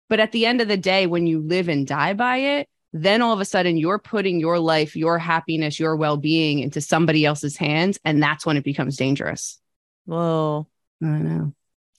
But 0.09 0.21
at 0.21 0.33
the 0.33 0.47
end 0.47 0.61
of 0.61 0.69
the 0.69 0.77
day, 0.77 1.07
when 1.07 1.27
you 1.27 1.41
live 1.41 1.69
and 1.69 1.87
die 1.87 2.13
by 2.13 2.37
it, 2.37 2.69
then 2.93 3.21
all 3.21 3.33
of 3.33 3.41
a 3.41 3.45
sudden 3.45 3.77
you're 3.77 3.99
putting 3.99 4.39
your 4.39 4.59
life, 4.59 4.97
your 4.97 5.19
happiness, 5.19 5.81
your 5.81 5.97
well 5.97 6.17
being 6.17 6.61
into 6.61 6.81
somebody 6.81 7.25
else's 7.25 7.57
hands. 7.57 7.99
And 8.05 8.23
that's 8.23 8.47
when 8.47 8.57
it 8.57 8.65
becomes 8.65 8.97
dangerous. 8.97 9.61
Whoa. 10.05 10.67
I 11.03 11.07
know. 11.07 11.53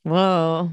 Whoa. 0.04 0.72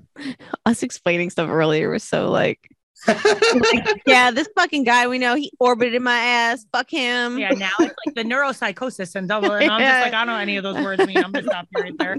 Us 0.64 0.82
explaining 0.82 1.30
stuff 1.30 1.50
earlier 1.50 1.90
was 1.90 2.04
so 2.04 2.30
like, 2.30 2.70
like, 3.06 4.02
yeah, 4.06 4.30
this 4.30 4.48
fucking 4.54 4.84
guy 4.84 5.06
we 5.06 5.18
know, 5.18 5.34
he 5.34 5.52
orbited 5.58 6.02
my 6.02 6.18
ass. 6.18 6.66
Fuck 6.72 6.90
him. 6.90 7.38
Yeah, 7.38 7.50
now 7.50 7.70
it's 7.80 7.94
like 8.06 8.14
the 8.14 8.24
neuropsychosis 8.24 9.14
and 9.14 9.28
double. 9.28 9.52
And 9.52 9.70
I'm 9.70 9.80
just 9.80 10.04
like, 10.04 10.14
I 10.14 10.24
don't 10.24 10.34
know 10.34 10.40
any 10.40 10.56
of 10.56 10.62
those 10.62 10.82
words 10.84 11.06
mean. 11.06 11.18
I'm 11.18 11.32
gonna 11.32 11.44
stop 11.44 11.66
you 11.74 11.82
right 11.82 11.98
there. 11.98 12.18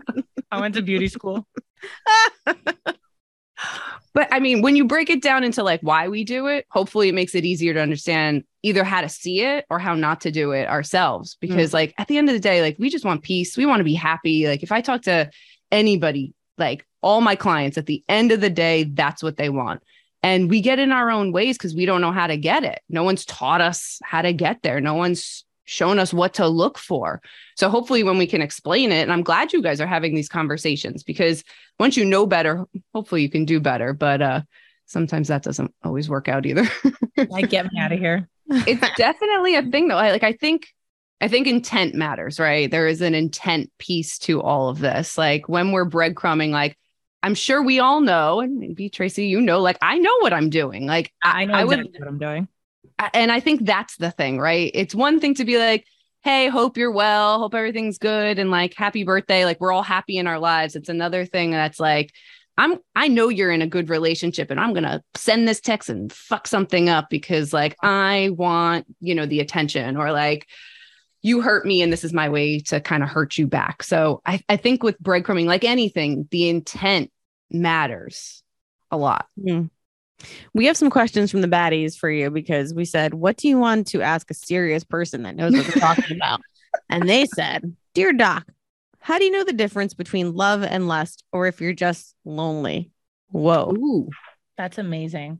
I 0.51 0.59
went 0.59 0.75
to 0.75 0.81
beauty 0.81 1.07
school. 1.07 1.47
But 4.13 4.27
I 4.31 4.39
mean, 4.39 4.61
when 4.61 4.75
you 4.75 4.85
break 4.85 5.09
it 5.09 5.21
down 5.21 5.43
into 5.43 5.63
like 5.63 5.79
why 5.81 6.09
we 6.09 6.23
do 6.23 6.47
it, 6.47 6.65
hopefully 6.69 7.09
it 7.09 7.15
makes 7.15 7.33
it 7.33 7.45
easier 7.45 7.73
to 7.73 7.81
understand 7.81 8.43
either 8.61 8.83
how 8.83 9.01
to 9.01 9.09
see 9.09 9.41
it 9.41 9.65
or 9.69 9.79
how 9.79 9.95
not 9.95 10.21
to 10.21 10.31
do 10.31 10.51
it 10.51 10.67
ourselves. 10.67 11.37
Hmm. 11.41 11.47
Because, 11.47 11.73
like, 11.73 11.93
at 11.97 12.07
the 12.07 12.17
end 12.17 12.29
of 12.29 12.33
the 12.33 12.39
day, 12.39 12.61
like, 12.61 12.75
we 12.77 12.89
just 12.89 13.05
want 13.05 13.23
peace. 13.23 13.55
We 13.55 13.65
want 13.65 13.79
to 13.79 13.85
be 13.85 13.93
happy. 13.93 14.47
Like, 14.47 14.63
if 14.63 14.71
I 14.71 14.81
talk 14.81 15.03
to 15.03 15.29
anybody, 15.71 16.33
like 16.57 16.85
all 17.01 17.21
my 17.21 17.35
clients, 17.35 17.77
at 17.77 17.85
the 17.85 18.03
end 18.09 18.31
of 18.31 18.41
the 18.41 18.49
day, 18.49 18.83
that's 18.83 19.23
what 19.23 19.37
they 19.37 19.49
want. 19.49 19.81
And 20.23 20.49
we 20.49 20.61
get 20.61 20.79
in 20.79 20.91
our 20.91 21.09
own 21.09 21.31
ways 21.31 21.57
because 21.57 21.75
we 21.75 21.85
don't 21.85 22.01
know 22.01 22.11
how 22.11 22.27
to 22.27 22.37
get 22.37 22.63
it. 22.63 22.81
No 22.89 23.03
one's 23.03 23.25
taught 23.25 23.61
us 23.61 23.99
how 24.03 24.21
to 24.21 24.33
get 24.33 24.61
there. 24.61 24.79
No 24.79 24.93
one's 24.93 25.45
shown 25.65 25.99
us 25.99 26.13
what 26.13 26.35
to 26.35 26.47
look 26.47 26.77
for. 26.77 27.21
So 27.55 27.69
hopefully 27.69 28.03
when 28.03 28.17
we 28.17 28.27
can 28.27 28.41
explain 28.41 28.91
it, 28.91 29.01
and 29.01 29.11
I'm 29.11 29.23
glad 29.23 29.53
you 29.53 29.61
guys 29.61 29.81
are 29.81 29.87
having 29.87 30.13
these 30.13 30.29
conversations 30.29 31.03
because 31.03 31.43
once 31.79 31.97
you 31.97 32.05
know 32.05 32.25
better, 32.25 32.65
hopefully 32.93 33.21
you 33.21 33.29
can 33.29 33.45
do 33.45 33.59
better. 33.59 33.93
But 33.93 34.21
uh 34.21 34.41
sometimes 34.85 35.29
that 35.29 35.43
doesn't 35.43 35.73
always 35.83 36.09
work 36.09 36.27
out 36.27 36.45
either. 36.45 36.67
Like, 37.29 37.51
get 37.51 37.71
me 37.71 37.79
out 37.79 37.91
of 37.91 37.99
here. 37.99 38.27
it's 38.49 38.95
definitely 38.97 39.55
a 39.55 39.61
thing 39.61 39.87
though. 39.87 39.97
I 39.97 40.11
like 40.11 40.23
I 40.23 40.33
think 40.33 40.67
I 41.19 41.27
think 41.27 41.45
intent 41.45 41.93
matters, 41.93 42.39
right? 42.39 42.69
There 42.69 42.87
is 42.87 43.01
an 43.01 43.13
intent 43.13 43.69
piece 43.77 44.17
to 44.19 44.41
all 44.41 44.69
of 44.69 44.79
this. 44.79 45.19
Like 45.19 45.47
when 45.47 45.71
we're 45.71 45.87
breadcrumbing, 45.87 46.49
like 46.49 46.77
I'm 47.23 47.35
sure 47.35 47.61
we 47.61 47.79
all 47.79 48.01
know, 48.01 48.39
and 48.39 48.57
maybe 48.57 48.89
Tracy, 48.89 49.27
you 49.27 49.41
know, 49.41 49.59
like 49.59 49.77
I 49.81 49.97
know 49.97 50.15
what 50.19 50.33
I'm 50.33 50.49
doing. 50.49 50.85
Like 50.85 51.11
I 51.23 51.45
know 51.45 51.53
I 51.53 51.63
would- 51.63 51.79
exactly 51.79 51.99
what 51.99 52.07
I'm 52.07 52.17
doing. 52.17 52.47
And 53.13 53.31
I 53.31 53.39
think 53.39 53.65
that's 53.65 53.97
the 53.97 54.11
thing, 54.11 54.39
right? 54.39 54.69
It's 54.75 54.93
one 54.93 55.19
thing 55.19 55.33
to 55.35 55.45
be 55.45 55.57
like, 55.57 55.85
hey, 56.23 56.49
hope 56.49 56.77
you're 56.77 56.91
well, 56.91 57.39
hope 57.39 57.55
everything's 57.55 57.97
good, 57.97 58.37
and 58.37 58.51
like 58.51 58.75
happy 58.75 59.03
birthday. 59.03 59.43
Like 59.45 59.59
we're 59.59 59.71
all 59.71 59.81
happy 59.83 60.17
in 60.17 60.27
our 60.27 60.39
lives. 60.39 60.75
It's 60.75 60.89
another 60.89 61.25
thing 61.25 61.51
that's 61.51 61.79
like, 61.79 62.11
I'm 62.57 62.77
I 62.95 63.07
know 63.07 63.29
you're 63.29 63.51
in 63.51 63.61
a 63.61 63.67
good 63.67 63.89
relationship 63.89 64.51
and 64.51 64.59
I'm 64.59 64.73
gonna 64.73 65.03
send 65.15 65.47
this 65.47 65.61
text 65.61 65.89
and 65.89 66.11
fuck 66.11 66.47
something 66.47 66.89
up 66.89 67.09
because 67.09 67.53
like 67.53 67.75
I 67.81 68.29
want, 68.33 68.85
you 68.99 69.15
know, 69.15 69.25
the 69.25 69.39
attention 69.39 69.97
or 69.97 70.11
like 70.11 70.47
you 71.23 71.41
hurt 71.41 71.65
me 71.65 71.81
and 71.81 71.93
this 71.93 72.03
is 72.03 72.13
my 72.13 72.29
way 72.29 72.59
to 72.59 72.81
kind 72.81 73.03
of 73.03 73.09
hurt 73.09 73.37
you 73.37 73.47
back. 73.47 73.83
So 73.83 74.21
I, 74.25 74.41
I 74.49 74.57
think 74.57 74.81
with 74.81 75.01
breadcrumbing, 75.01 75.45
like 75.45 75.63
anything, 75.63 76.27
the 76.31 76.49
intent 76.49 77.10
matters 77.51 78.43
a 78.89 78.97
lot. 78.97 79.27
Hmm. 79.41 79.65
We 80.53 80.65
have 80.67 80.77
some 80.77 80.89
questions 80.89 81.31
from 81.31 81.41
the 81.41 81.47
baddies 81.47 81.97
for 81.97 82.09
you 82.09 82.29
because 82.29 82.73
we 82.73 82.85
said, 82.85 83.13
What 83.13 83.37
do 83.37 83.47
you 83.47 83.57
want 83.57 83.87
to 83.87 84.01
ask 84.01 84.29
a 84.29 84.35
serious 84.35 84.83
person 84.83 85.23
that 85.23 85.35
knows 85.35 85.53
what 85.53 85.65
they're 85.65 85.81
talking 85.81 86.15
about? 86.15 86.41
And 86.89 87.07
they 87.07 87.25
said, 87.25 87.75
Dear 87.93 88.13
Doc, 88.13 88.45
how 88.99 89.17
do 89.17 89.25
you 89.25 89.31
know 89.31 89.43
the 89.43 89.51
difference 89.51 89.93
between 89.93 90.33
love 90.35 90.63
and 90.63 90.87
lust 90.87 91.23
or 91.33 91.47
if 91.47 91.59
you're 91.59 91.73
just 91.73 92.15
lonely? 92.23 92.91
Whoa. 93.27 93.73
Ooh, 93.77 94.09
That's 94.57 94.77
amazing. 94.77 95.39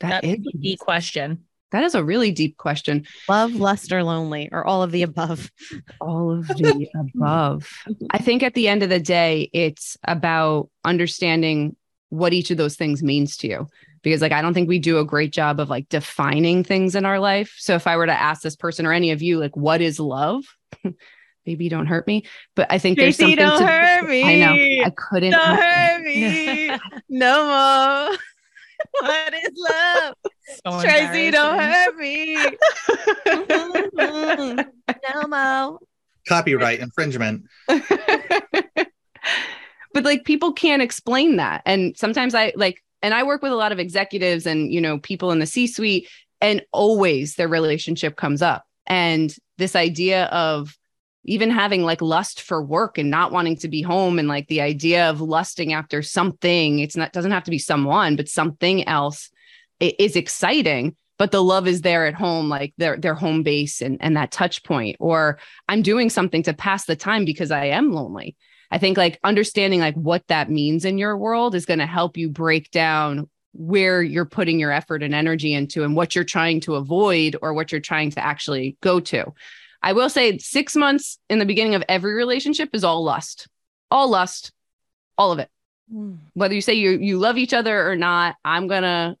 that 0.00 0.22
That's 0.22 0.38
is 0.38 0.52
the 0.52 0.76
question. 0.80 1.44
That 1.74 1.82
is 1.82 1.96
a 1.96 2.04
really 2.04 2.30
deep 2.30 2.56
question. 2.56 3.04
Love, 3.28 3.52
lust, 3.54 3.92
or 3.92 4.04
lonely, 4.04 4.48
or 4.52 4.64
all 4.64 4.84
of 4.84 4.92
the 4.92 5.02
above. 5.02 5.50
all 6.00 6.30
of 6.30 6.46
the 6.46 6.88
above. 6.94 7.68
I 8.12 8.18
think 8.18 8.44
at 8.44 8.54
the 8.54 8.68
end 8.68 8.84
of 8.84 8.90
the 8.90 9.00
day, 9.00 9.50
it's 9.52 9.96
about 10.04 10.70
understanding 10.84 11.74
what 12.10 12.32
each 12.32 12.52
of 12.52 12.58
those 12.58 12.76
things 12.76 13.02
means 13.02 13.36
to 13.38 13.48
you. 13.48 13.66
Because 14.02 14.22
like 14.22 14.30
I 14.30 14.40
don't 14.40 14.54
think 14.54 14.68
we 14.68 14.78
do 14.78 14.98
a 14.98 15.04
great 15.04 15.32
job 15.32 15.58
of 15.58 15.68
like 15.68 15.88
defining 15.88 16.62
things 16.62 16.94
in 16.94 17.04
our 17.04 17.18
life. 17.18 17.54
So 17.58 17.74
if 17.74 17.88
I 17.88 17.96
were 17.96 18.06
to 18.06 18.12
ask 18.12 18.42
this 18.42 18.54
person 18.54 18.86
or 18.86 18.92
any 18.92 19.10
of 19.10 19.20
you, 19.20 19.40
like, 19.40 19.56
what 19.56 19.80
is 19.80 19.98
love? 19.98 20.44
Maybe 21.46 21.68
don't 21.68 21.86
hurt 21.86 22.06
me. 22.06 22.24
But 22.54 22.68
I 22.70 22.78
think 22.78 22.98
there's 22.98 23.16
something 23.16 23.36
don't 23.36 23.60
to 23.60 23.66
hurt 23.66 24.08
me. 24.08 24.22
I 24.22 24.36
know. 24.38 24.84
I 24.84 24.92
couldn't 24.96 25.32
Don't 25.32 25.56
hurt 25.58 26.02
me 26.02 26.70
no 27.08 28.08
more. 28.08 28.16
What 29.00 29.34
is 29.34 29.50
love? 29.56 30.14
So 30.64 30.80
Tracy, 30.80 31.30
don't 31.30 31.58
hurt 31.58 31.96
me. 31.96 32.36
Mhm. 33.26 34.66
no 35.14 35.28
more. 35.28 35.78
Copyright 36.28 36.80
infringement. 36.80 37.44
but 39.94 40.04
like 40.04 40.24
people 40.24 40.52
can't 40.52 40.82
explain 40.82 41.36
that 41.36 41.62
and 41.64 41.96
sometimes 41.96 42.34
i 42.34 42.52
like 42.56 42.82
and 43.00 43.14
i 43.14 43.22
work 43.22 43.42
with 43.42 43.52
a 43.52 43.56
lot 43.56 43.72
of 43.72 43.78
executives 43.78 44.44
and 44.44 44.72
you 44.72 44.80
know 44.80 44.98
people 44.98 45.30
in 45.30 45.38
the 45.38 45.46
c 45.46 45.66
suite 45.66 46.08
and 46.40 46.62
always 46.72 47.36
their 47.36 47.48
relationship 47.48 48.16
comes 48.16 48.42
up 48.42 48.64
and 48.86 49.36
this 49.56 49.76
idea 49.76 50.24
of 50.26 50.76
even 51.24 51.50
having 51.50 51.82
like 51.82 52.02
lust 52.02 52.42
for 52.42 52.62
work 52.62 52.98
and 52.98 53.10
not 53.10 53.32
wanting 53.32 53.56
to 53.56 53.68
be 53.68 53.82
home 53.82 54.18
and 54.18 54.28
like 54.28 54.46
the 54.48 54.60
idea 54.60 55.08
of 55.08 55.20
lusting 55.20 55.72
after 55.72 56.02
something 56.02 56.78
it's 56.78 56.96
not 56.96 57.12
doesn't 57.12 57.32
have 57.32 57.44
to 57.44 57.50
be 57.50 57.58
someone 57.58 58.16
but 58.16 58.28
something 58.28 58.86
else 58.88 59.30
i- 59.80 59.94
is 59.98 60.16
exciting 60.16 60.94
but 61.18 61.30
the 61.30 61.42
love 61.42 61.66
is 61.66 61.82
there 61.82 62.06
at 62.06 62.14
home 62.14 62.48
like 62.48 62.74
their 62.78 62.96
their 62.96 63.14
home 63.14 63.42
base 63.42 63.80
and 63.80 63.98
and 64.00 64.16
that 64.16 64.30
touch 64.30 64.62
point 64.64 64.96
or 65.00 65.38
i'm 65.68 65.82
doing 65.82 66.10
something 66.10 66.42
to 66.42 66.52
pass 66.54 66.84
the 66.84 66.96
time 66.96 67.24
because 67.24 67.50
i 67.50 67.66
am 67.66 67.92
lonely 67.92 68.36
I 68.70 68.78
think 68.78 68.96
like 68.96 69.20
understanding 69.22 69.78
like 69.78 69.94
what 69.94 70.26
that 70.26 70.50
means 70.50 70.84
in 70.84 70.98
your 70.98 71.16
world 71.16 71.54
is 71.54 71.64
going 71.64 71.78
to 71.78 71.86
help 71.86 72.16
you 72.16 72.28
break 72.28 72.72
down 72.72 73.28
where 73.52 74.02
you're 74.02 74.24
putting 74.24 74.58
your 74.58 74.72
effort 74.72 75.02
and 75.02 75.14
energy 75.14 75.54
into 75.54 75.84
and 75.84 75.94
what 75.94 76.14
you're 76.14 76.24
trying 76.24 76.60
to 76.62 76.74
avoid 76.74 77.36
or 77.40 77.54
what 77.54 77.70
you're 77.70 77.80
trying 77.80 78.10
to 78.10 78.24
actually 78.24 78.76
go 78.80 78.98
to. 78.98 79.32
I 79.84 79.92
will 79.92 80.08
say 80.08 80.38
six 80.38 80.74
months 80.74 81.18
in 81.28 81.38
the 81.38 81.44
beginning 81.44 81.74
of 81.74 81.84
every 81.90 82.14
relationship 82.14 82.70
is 82.72 82.84
all 82.84 83.04
lust, 83.04 83.48
all 83.90 84.08
lust, 84.08 84.50
all 85.18 85.30
of 85.30 85.38
it. 85.38 85.50
Hmm. 85.92 86.14
Whether 86.32 86.54
you 86.54 86.62
say 86.62 86.72
you 86.72 86.92
you 86.92 87.18
love 87.18 87.36
each 87.36 87.52
other 87.52 87.90
or 87.90 87.94
not, 87.94 88.36
I'm 88.42 88.66
gonna 88.66 89.18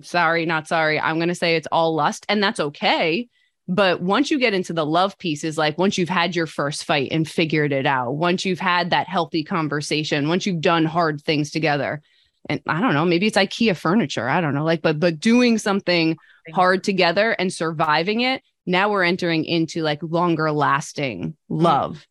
sorry, 0.00 0.46
not 0.46 0.66
sorry. 0.66 0.98
I'm 0.98 1.18
gonna 1.18 1.34
say 1.34 1.56
it's 1.56 1.68
all 1.70 1.94
lust, 1.94 2.24
and 2.30 2.42
that's 2.42 2.58
okay. 2.58 3.28
But 3.68 4.00
once 4.00 4.30
you 4.30 4.38
get 4.38 4.54
into 4.54 4.72
the 4.72 4.86
love 4.86 5.18
pieces, 5.18 5.58
like 5.58 5.76
once 5.76 5.98
you've 5.98 6.08
had 6.08 6.34
your 6.34 6.46
first 6.46 6.84
fight 6.84 7.12
and 7.12 7.28
figured 7.28 7.70
it 7.70 7.84
out, 7.84 8.12
once 8.12 8.46
you've 8.46 8.58
had 8.58 8.90
that 8.90 9.08
healthy 9.08 9.44
conversation, 9.44 10.30
once 10.30 10.46
you've 10.46 10.62
done 10.62 10.86
hard 10.86 11.20
things 11.20 11.50
together, 11.50 12.00
and 12.48 12.62
I 12.66 12.80
don't 12.80 12.94
know, 12.94 13.04
maybe 13.04 13.26
it's 13.26 13.36
IKEA 13.36 13.76
furniture. 13.76 14.26
I 14.26 14.40
don't 14.40 14.54
know, 14.54 14.64
like, 14.64 14.80
but 14.80 14.98
but 14.98 15.20
doing 15.20 15.58
something 15.58 16.16
hard 16.54 16.82
together 16.82 17.32
and 17.32 17.52
surviving 17.52 18.22
it, 18.22 18.42
now 18.68 18.90
we're 18.90 19.02
entering 19.02 19.44
into 19.44 19.82
like 19.82 20.00
longer 20.02 20.52
lasting 20.52 21.30
mm. 21.30 21.62
love. 21.62 22.06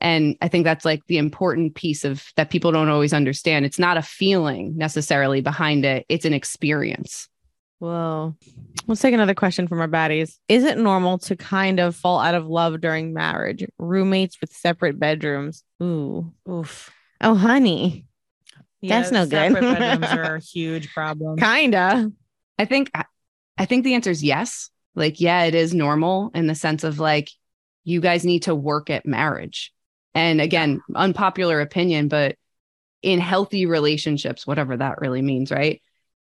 And 0.00 0.36
I 0.40 0.48
think 0.48 0.64
that's 0.64 0.84
like 0.84 1.02
the 1.06 1.18
important 1.18 1.74
piece 1.74 2.04
of 2.04 2.24
that 2.36 2.50
people 2.50 2.72
don't 2.72 2.88
always 2.88 3.12
understand. 3.12 3.64
It's 3.64 3.78
not 3.78 3.96
a 3.96 4.02
feeling 4.02 4.76
necessarily 4.76 5.40
behind 5.40 5.84
it, 5.84 6.06
it's 6.08 6.24
an 6.24 6.32
experience. 6.32 7.28
Whoa. 7.78 8.34
Let's 8.86 9.00
take 9.00 9.14
another 9.14 9.34
question 9.34 9.68
from 9.68 9.80
our 9.80 9.86
baddies. 9.86 10.36
Is 10.48 10.64
it 10.64 10.78
normal 10.78 11.18
to 11.18 11.36
kind 11.36 11.78
of 11.78 11.94
fall 11.94 12.18
out 12.18 12.34
of 12.34 12.46
love 12.46 12.80
during 12.80 13.12
marriage? 13.12 13.64
Roommates 13.78 14.40
with 14.40 14.52
separate 14.52 14.98
bedrooms. 14.98 15.62
Ooh. 15.80 16.32
Oof. 16.48 16.90
Oh, 17.20 17.34
honey. 17.34 18.06
That's 18.82 19.12
no 19.12 19.24
good. 19.26 19.52
separate 19.52 19.60
bedrooms 19.60 20.12
are 20.12 20.36
a 20.36 20.40
huge 20.52 20.92
problem. 20.92 21.36
Kinda. 21.36 22.10
I 22.58 22.64
think 22.64 22.90
I 23.58 23.64
think 23.64 23.84
the 23.84 23.94
answer 23.94 24.10
is 24.10 24.24
yes. 24.24 24.70
Like, 24.98 25.20
yeah, 25.20 25.44
it 25.44 25.54
is 25.54 25.72
normal 25.72 26.30
in 26.34 26.46
the 26.46 26.54
sense 26.54 26.84
of 26.84 26.98
like 26.98 27.30
you 27.84 28.00
guys 28.00 28.24
need 28.24 28.44
to 28.44 28.54
work 28.54 28.90
at 28.90 29.06
marriage. 29.06 29.72
And 30.14 30.40
again, 30.40 30.80
unpopular 30.94 31.60
opinion, 31.60 32.08
but 32.08 32.36
in 33.02 33.20
healthy 33.20 33.66
relationships, 33.66 34.46
whatever 34.46 34.76
that 34.76 35.00
really 35.00 35.22
means, 35.22 35.50
right? 35.50 35.80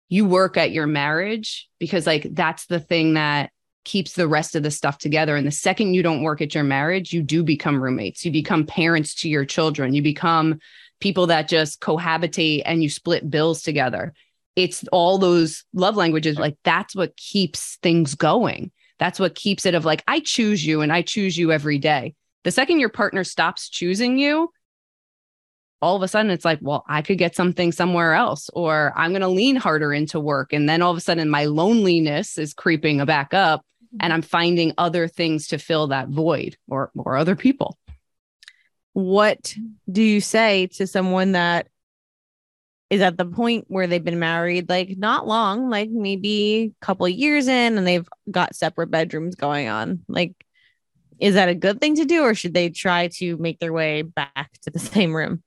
You 0.09 0.25
work 0.25 0.57
at 0.57 0.71
your 0.71 0.87
marriage 0.87 1.69
because 1.79 2.07
like 2.07 2.27
that's 2.31 2.65
the 2.65 2.79
thing 2.79 3.13
that 3.13 3.51
keeps 3.83 4.13
the 4.13 4.27
rest 4.27 4.55
of 4.55 4.63
the 4.63 4.71
stuff 4.71 4.97
together. 4.97 5.35
And 5.35 5.45
the 5.45 5.51
second 5.51 5.93
you 5.93 6.03
don't 6.03 6.23
work 6.23 6.41
at 6.41 6.53
your 6.53 6.63
marriage, 6.63 7.13
you 7.13 7.21
do 7.21 7.43
become 7.43 7.81
roommates. 7.81 8.23
You 8.23 8.31
become 8.31 8.65
parents 8.65 9.15
to 9.15 9.29
your 9.29 9.45
children. 9.45 9.93
You 9.93 10.01
become 10.01 10.59
people 10.99 11.27
that 11.27 11.47
just 11.47 11.81
cohabitate 11.81 12.61
and 12.65 12.81
you 12.83 12.89
split 12.89 13.29
bills 13.29 13.61
together 13.61 14.13
it's 14.55 14.85
all 14.91 15.17
those 15.17 15.63
love 15.73 15.95
languages 15.95 16.37
like 16.37 16.57
that's 16.63 16.95
what 16.95 17.15
keeps 17.17 17.77
things 17.81 18.15
going. 18.15 18.71
That's 18.99 19.19
what 19.19 19.35
keeps 19.35 19.65
it 19.65 19.75
of 19.75 19.85
like 19.85 20.03
i 20.07 20.19
choose 20.19 20.65
you 20.65 20.81
and 20.81 20.91
i 20.91 21.01
choose 21.01 21.37
you 21.37 21.51
every 21.51 21.79
day. 21.79 22.15
The 22.43 22.51
second 22.51 22.79
your 22.79 22.89
partner 22.89 23.23
stops 23.23 23.69
choosing 23.69 24.17
you 24.17 24.49
all 25.81 25.95
of 25.95 26.03
a 26.03 26.07
sudden 26.07 26.31
it's 26.31 26.45
like 26.45 26.59
well 26.61 26.85
i 26.87 27.01
could 27.01 27.17
get 27.17 27.35
something 27.35 27.71
somewhere 27.71 28.13
else 28.13 28.49
or 28.53 28.93
i'm 28.95 29.11
going 29.11 29.21
to 29.21 29.27
lean 29.27 29.55
harder 29.55 29.91
into 29.91 30.19
work 30.19 30.53
and 30.53 30.69
then 30.69 30.81
all 30.81 30.91
of 30.91 30.97
a 30.97 31.01
sudden 31.01 31.29
my 31.29 31.45
loneliness 31.45 32.37
is 32.37 32.53
creeping 32.53 33.03
back 33.05 33.33
up 33.33 33.61
mm-hmm. 33.61 33.97
and 34.01 34.13
i'm 34.13 34.21
finding 34.21 34.73
other 34.77 35.07
things 35.07 35.47
to 35.47 35.57
fill 35.57 35.87
that 35.87 36.07
void 36.07 36.55
or 36.67 36.91
or 36.95 37.17
other 37.17 37.35
people. 37.35 37.77
What 38.93 39.55
do 39.89 40.03
you 40.03 40.19
say 40.19 40.67
to 40.73 40.85
someone 40.85 41.31
that 41.31 41.67
is 42.91 43.01
at 43.01 43.17
the 43.17 43.25
point 43.25 43.65
where 43.69 43.87
they've 43.87 44.03
been 44.03 44.19
married 44.19 44.69
like 44.69 44.97
not 44.97 45.25
long, 45.25 45.69
like 45.69 45.89
maybe 45.89 46.73
a 46.79 46.85
couple 46.85 47.09
years 47.09 47.47
in 47.47 47.77
and 47.77 47.87
they've 47.87 48.07
got 48.29 48.55
separate 48.55 48.91
bedrooms 48.91 49.33
going 49.33 49.69
on? 49.69 50.03
Like 50.07 50.35
is 51.21 51.35
that 51.35 51.49
a 51.49 51.55
good 51.55 51.79
thing 51.79 51.95
to 51.95 52.05
do 52.05 52.23
or 52.23 52.33
should 52.33 52.53
they 52.53 52.69
try 52.69 53.07
to 53.07 53.37
make 53.37 53.59
their 53.59 53.71
way 53.71 54.01
back 54.01 54.51
to 54.63 54.71
the 54.71 54.79
same 54.93 55.15
room? 55.15 55.41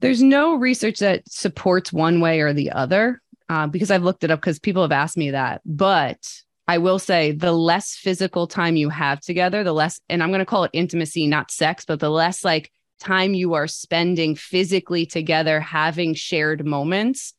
There's 0.00 0.22
no 0.22 0.56
research 0.56 0.98
that 0.98 1.22
supports 1.28 1.92
one 1.92 2.20
way 2.20 2.40
or 2.40 2.52
the 2.52 2.72
other 2.72 3.22
uh, 3.48 3.68
because 3.68 3.90
I've 3.90 4.02
looked 4.02 4.24
it 4.24 4.32
up 4.32 4.40
because 4.40 4.58
people 4.58 4.82
have 4.82 4.92
asked 4.92 5.16
me 5.16 5.30
that. 5.30 5.62
But 5.64 6.18
I 6.66 6.78
will 6.78 6.98
say 6.98 7.30
the 7.30 7.52
less 7.52 7.94
physical 7.94 8.48
time 8.48 8.74
you 8.74 8.88
have 8.88 9.20
together, 9.20 9.62
the 9.62 9.72
less, 9.72 10.00
and 10.08 10.20
I'm 10.22 10.30
going 10.30 10.40
to 10.40 10.46
call 10.46 10.64
it 10.64 10.72
intimacy, 10.72 11.28
not 11.28 11.52
sex, 11.52 11.84
but 11.84 12.00
the 12.00 12.10
less 12.10 12.44
like 12.44 12.72
time 13.02 13.34
you 13.34 13.54
are 13.54 13.66
spending 13.66 14.34
physically 14.36 15.04
together, 15.06 15.60
having 15.60 16.14
shared 16.14 16.64
moments 16.64 17.34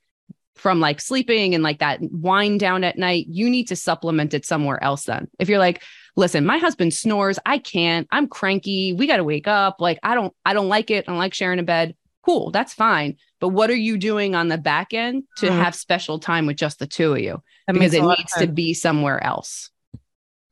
from 0.56 0.80
like 0.80 1.02
sleeping 1.02 1.56
and 1.56 1.64
like 1.64 1.80
that 1.80 2.00
wind 2.02 2.60
down 2.60 2.84
at 2.84 2.98
night, 2.98 3.26
you 3.28 3.50
need 3.50 3.68
to 3.70 3.76
supplement 3.76 4.34
it 4.34 4.46
somewhere 4.46 4.82
else 4.84 5.06
then. 5.06 5.28
If 5.40 5.50
you're 5.50 5.60
like, 5.60 5.82
listen, 6.16 6.46
my 6.46 6.60
husband 6.60 6.94
snores, 6.94 7.40
I 7.46 7.58
can't, 7.58 8.08
I'm 8.12 8.28
cranky, 8.28 8.94
we 8.94 9.08
got 9.08 9.18
to 9.18 9.24
wake 9.24 9.48
up. 9.48 9.78
Like, 9.80 9.98
I 10.04 10.14
don't, 10.14 10.32
I 10.46 10.54
don't 10.54 10.70
like 10.70 10.92
it. 10.92 11.06
I 11.08 11.12
don't 11.12 11.18
like 11.18 11.34
sharing 11.34 11.60
a 11.60 11.64
bed. 11.64 11.96
Cool, 12.24 12.52
that's 12.52 12.74
fine. 12.74 13.18
But 13.40 13.50
what 13.50 13.70
are 13.72 13.76
you 13.76 13.98
doing 13.98 14.36
on 14.36 14.48
the 14.48 14.58
back 14.58 14.94
end 14.94 15.24
to 15.38 15.48
Mhm. 15.48 15.58
have 15.58 15.76
special 15.76 16.20
time 16.20 16.46
with 16.46 16.56
just 16.58 16.80
the 16.80 16.88
two 16.88 17.14
of 17.14 17.20
you? 17.20 17.42
That 17.68 17.74
because 17.74 17.94
it 17.94 18.04
needs 18.04 18.34
to 18.38 18.48
be 18.48 18.74
somewhere 18.74 19.22
else. 19.24 19.72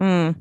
Mm. 0.01 0.35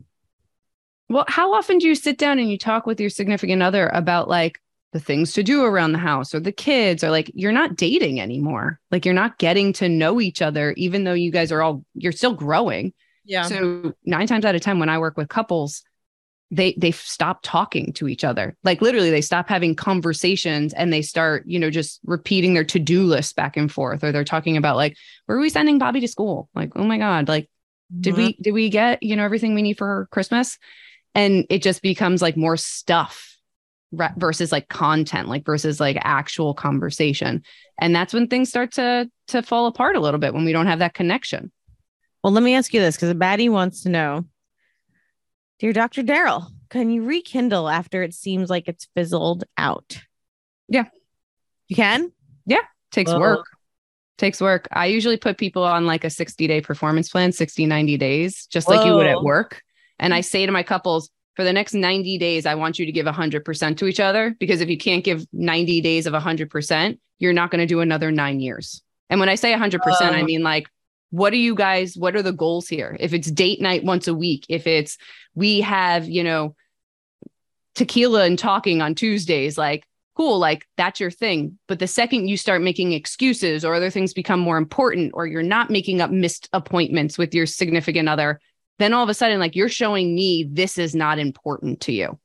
Well, 1.10 1.24
how 1.28 1.52
often 1.54 1.78
do 1.78 1.88
you 1.88 1.96
sit 1.96 2.18
down 2.18 2.38
and 2.38 2.50
you 2.50 2.56
talk 2.56 2.86
with 2.86 3.00
your 3.00 3.10
significant 3.10 3.62
other 3.62 3.88
about 3.88 4.28
like 4.28 4.60
the 4.92 5.00
things 5.00 5.32
to 5.34 5.42
do 5.42 5.64
around 5.64 5.92
the 5.92 5.98
house 5.98 6.34
or 6.34 6.40
the 6.40 6.52
kids 6.52 7.04
or 7.04 7.10
like 7.10 7.30
you're 7.34 7.52
not 7.52 7.76
dating 7.76 8.20
anymore? 8.20 8.80
Like 8.92 9.04
you're 9.04 9.12
not 9.12 9.38
getting 9.38 9.72
to 9.74 9.88
know 9.88 10.20
each 10.20 10.40
other, 10.40 10.72
even 10.76 11.02
though 11.02 11.12
you 11.12 11.32
guys 11.32 11.50
are 11.50 11.62
all, 11.62 11.84
you're 11.94 12.12
still 12.12 12.34
growing. 12.34 12.92
Yeah. 13.24 13.42
So 13.42 13.92
nine 14.04 14.28
times 14.28 14.44
out 14.44 14.54
of 14.54 14.60
10, 14.60 14.78
when 14.78 14.88
I 14.88 14.98
work 14.98 15.16
with 15.16 15.28
couples, 15.28 15.82
they 16.52 16.74
they 16.78 16.90
stop 16.90 17.40
talking 17.42 17.92
to 17.92 18.08
each 18.08 18.24
other. 18.24 18.56
Like 18.64 18.80
literally, 18.80 19.10
they 19.10 19.20
stop 19.20 19.48
having 19.48 19.76
conversations 19.76 20.72
and 20.72 20.92
they 20.92 21.02
start, 21.02 21.44
you 21.46 21.60
know, 21.60 21.70
just 21.70 22.00
repeating 22.04 22.54
their 22.54 22.64
to-do 22.64 23.04
list 23.04 23.36
back 23.36 23.56
and 23.56 23.70
forth, 23.70 24.02
or 24.02 24.10
they're 24.10 24.24
talking 24.24 24.56
about 24.56 24.74
like, 24.74 24.96
where 25.26 25.38
are 25.38 25.40
we 25.40 25.48
sending 25.48 25.78
Bobby 25.78 26.00
to 26.00 26.08
school? 26.08 26.48
Like, 26.54 26.72
oh 26.74 26.82
my 26.82 26.98
God, 26.98 27.28
like 27.28 27.48
did 27.98 28.14
mm-hmm. 28.14 28.22
we 28.22 28.36
did 28.40 28.52
we 28.52 28.68
get 28.68 29.02
you 29.02 29.16
know 29.16 29.24
everything 29.24 29.54
we 29.54 29.62
need 29.62 29.78
for 29.78 30.08
christmas 30.12 30.58
and 31.14 31.46
it 31.50 31.62
just 31.62 31.82
becomes 31.82 32.22
like 32.22 32.36
more 32.36 32.56
stuff 32.56 33.36
versus 34.16 34.52
like 34.52 34.68
content 34.68 35.28
like 35.28 35.44
versus 35.44 35.80
like 35.80 35.98
actual 36.02 36.54
conversation 36.54 37.42
and 37.80 37.94
that's 37.94 38.14
when 38.14 38.28
things 38.28 38.48
start 38.48 38.70
to 38.70 39.10
to 39.26 39.42
fall 39.42 39.66
apart 39.66 39.96
a 39.96 40.00
little 40.00 40.20
bit 40.20 40.32
when 40.32 40.44
we 40.44 40.52
don't 40.52 40.68
have 40.68 40.78
that 40.78 40.94
connection 40.94 41.50
Well, 42.22 42.32
let 42.32 42.44
me 42.44 42.54
ask 42.54 42.72
you 42.72 42.80
this 42.80 42.94
because 42.94 43.10
a 43.10 43.14
baddie 43.14 43.50
wants 43.50 43.82
to 43.82 43.88
know 43.88 44.26
Dear 45.58 45.74
Dr. 45.74 46.02
Daryl, 46.02 46.46
can 46.70 46.88
you 46.88 47.02
rekindle 47.02 47.68
after 47.68 48.02
it 48.02 48.14
seems 48.14 48.48
like 48.48 48.66
it's 48.66 48.88
fizzled 48.94 49.44
out? 49.58 50.00
Yeah. 50.68 50.86
You 51.68 51.76
can? 51.76 52.12
Yeah 52.46 52.62
takes 52.90 53.12
Whoa. 53.12 53.20
work 53.20 53.46
takes 54.18 54.40
work 54.40 54.68
i 54.72 54.86
usually 54.86 55.16
put 55.16 55.38
people 55.38 55.64
on 55.64 55.86
like 55.86 56.04
a 56.04 56.10
60 56.10 56.46
day 56.46 56.60
performance 56.60 57.08
plan 57.08 57.32
60 57.32 57.66
90 57.66 57.96
days 57.96 58.46
just 58.46 58.68
like 58.68 58.84
you 58.84 58.94
would 58.94 59.06
at 59.06 59.22
work 59.22 59.62
and 60.00 60.12
i 60.12 60.18
mm-hmm. 60.18 60.24
say 60.24 60.46
to 60.46 60.52
my 60.52 60.62
couples 60.62 61.10
for 61.36 61.44
the 61.44 61.52
next 61.52 61.74
90 61.74 62.18
days 62.18 62.46
i 62.46 62.54
want 62.54 62.78
you 62.78 62.86
to 62.86 62.92
give 62.92 63.06
100% 63.06 63.76
to 63.76 63.86
each 63.86 64.00
other 64.00 64.34
because 64.40 64.60
if 64.60 64.68
you 64.68 64.76
can't 64.76 65.04
give 65.04 65.24
90 65.32 65.80
days 65.80 66.06
of 66.06 66.14
100% 66.14 66.98
you're 67.18 67.32
not 67.32 67.50
going 67.50 67.60
to 67.60 67.66
do 67.66 67.80
another 67.80 68.10
nine 68.10 68.40
years 68.40 68.82
and 69.08 69.20
when 69.20 69.28
i 69.28 69.36
say 69.36 69.52
100% 69.52 69.80
i 70.00 70.20
Oh. 70.20 70.24
mean 70.24 70.42
like 70.42 70.66
what 71.10 71.32
are 71.32 71.36
you 71.36 71.54
guys 71.54 71.96
what 71.96 72.16
are 72.16 72.22
the 72.22 72.32
goals 72.32 72.68
here 72.68 72.96
if 72.98 73.12
it's 73.14 73.30
date 73.30 73.60
night 73.60 73.84
once 73.84 74.08
a 74.08 74.14
week 74.14 74.46
if 74.48 74.66
it's 74.66 74.98
we 75.34 75.60
have 75.60 76.08
you 76.08 76.24
know 76.24 76.54
tequila 77.74 78.24
and 78.24 78.38
talking 78.38 78.82
on 78.82 78.94
tuesdays 78.94 79.56
like 79.56 79.86
cool, 80.20 80.38
like 80.38 80.66
that's 80.76 81.00
your 81.00 81.10
thing. 81.10 81.58
But 81.66 81.78
the 81.78 81.86
second 81.86 82.28
you 82.28 82.36
start 82.36 82.60
making 82.60 82.92
excuses 82.92 83.64
or 83.64 83.74
other 83.74 83.88
things 83.88 84.12
become 84.12 84.38
more 84.38 84.58
important, 84.58 85.12
or 85.14 85.26
you're 85.26 85.42
not 85.42 85.70
making 85.70 86.02
up 86.02 86.10
missed 86.10 86.46
appointments 86.52 87.16
with 87.16 87.34
your 87.34 87.46
significant 87.46 88.06
other, 88.06 88.38
then 88.80 88.94
all 88.94 89.02
of 89.02 89.08
a 89.08 89.14
sudden, 89.14 89.38
like 89.38 89.54
you're 89.54 89.68
showing 89.68 90.14
me 90.14 90.48
this 90.50 90.78
is 90.78 90.94
not 90.94 91.18
important 91.18 91.80
to 91.82 91.92
you. 91.92 92.18